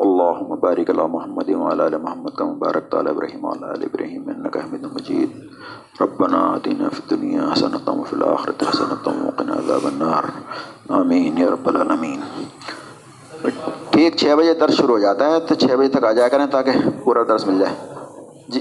[0.00, 4.60] اللہم بارک اللہ محمد وعلی آل محمد کا مبارک تعالیٰ ابراہیم وعلی آل ابراہیم انکا
[4.60, 5.30] حمید مجید
[6.00, 10.24] ربنا آتنا فی الدنیا حسنتا وفی الآخرت حسنتا وقنا عذاب النار.
[10.88, 12.20] آمین یا رب العالمین
[13.90, 16.46] ٹھیک چھ بجے درس شروع ہو جاتا ہے تو چھ بجے تک آ جایا کریں
[16.46, 16.70] تاکہ
[17.04, 17.74] پورا درس مل جائے۔
[18.48, 18.60] جی۔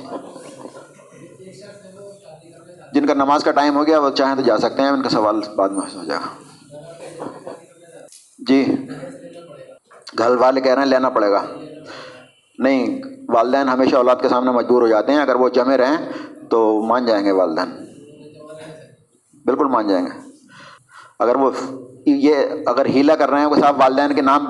[2.94, 5.10] جن کا نماز کا ٹائم ہو گیا، وہ چاہیں تو جا سکتے ہیں، ان کا
[5.10, 6.30] سوال بعد میں ہو جائے گا۔
[8.48, 8.66] جی۔
[10.18, 11.46] گھر والے کہہ رہے ہیں، لینا پڑے گا۔
[12.60, 16.10] نہیں، والدین ہمیشہ اولاد کے سامنے مجبور ہو جاتے ہیں۔ اگر وہ جمے رہیں
[16.50, 17.72] تو مان جائیں گے والدین۔
[19.46, 20.30] بالکل مان جائیں گے۔
[21.20, 21.52] اگر وہ
[22.06, 22.36] یہ
[22.66, 24.46] اگر ہیلا کر رہے ہیں، وہ صاحب والدین کے نام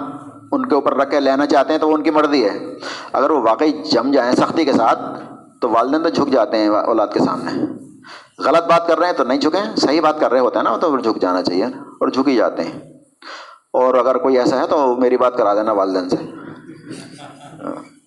[0.51, 2.59] ان کے اوپر رکھ کے لینا چاہتے ہیں تو وہ ان کی مرضی ہے۔
[3.13, 4.99] اگر وہ واقعی جم جائیں سختی کے ساتھ،
[5.61, 7.51] تو والدین تو جھک جاتے ہیں اولاد کے سامنے۔
[8.39, 10.77] غلط بات کر رہے ہیں تو نہیں جھکیں، صحیح بات کر رہے ہوتے ہیں نا
[10.77, 12.98] تو جھک جانا چاہیے اور جھک ہی جاتے ہیں۔
[13.73, 16.15] اور اگر کوئی ایسا ہے تو میری بات کرا دینا والدین سے۔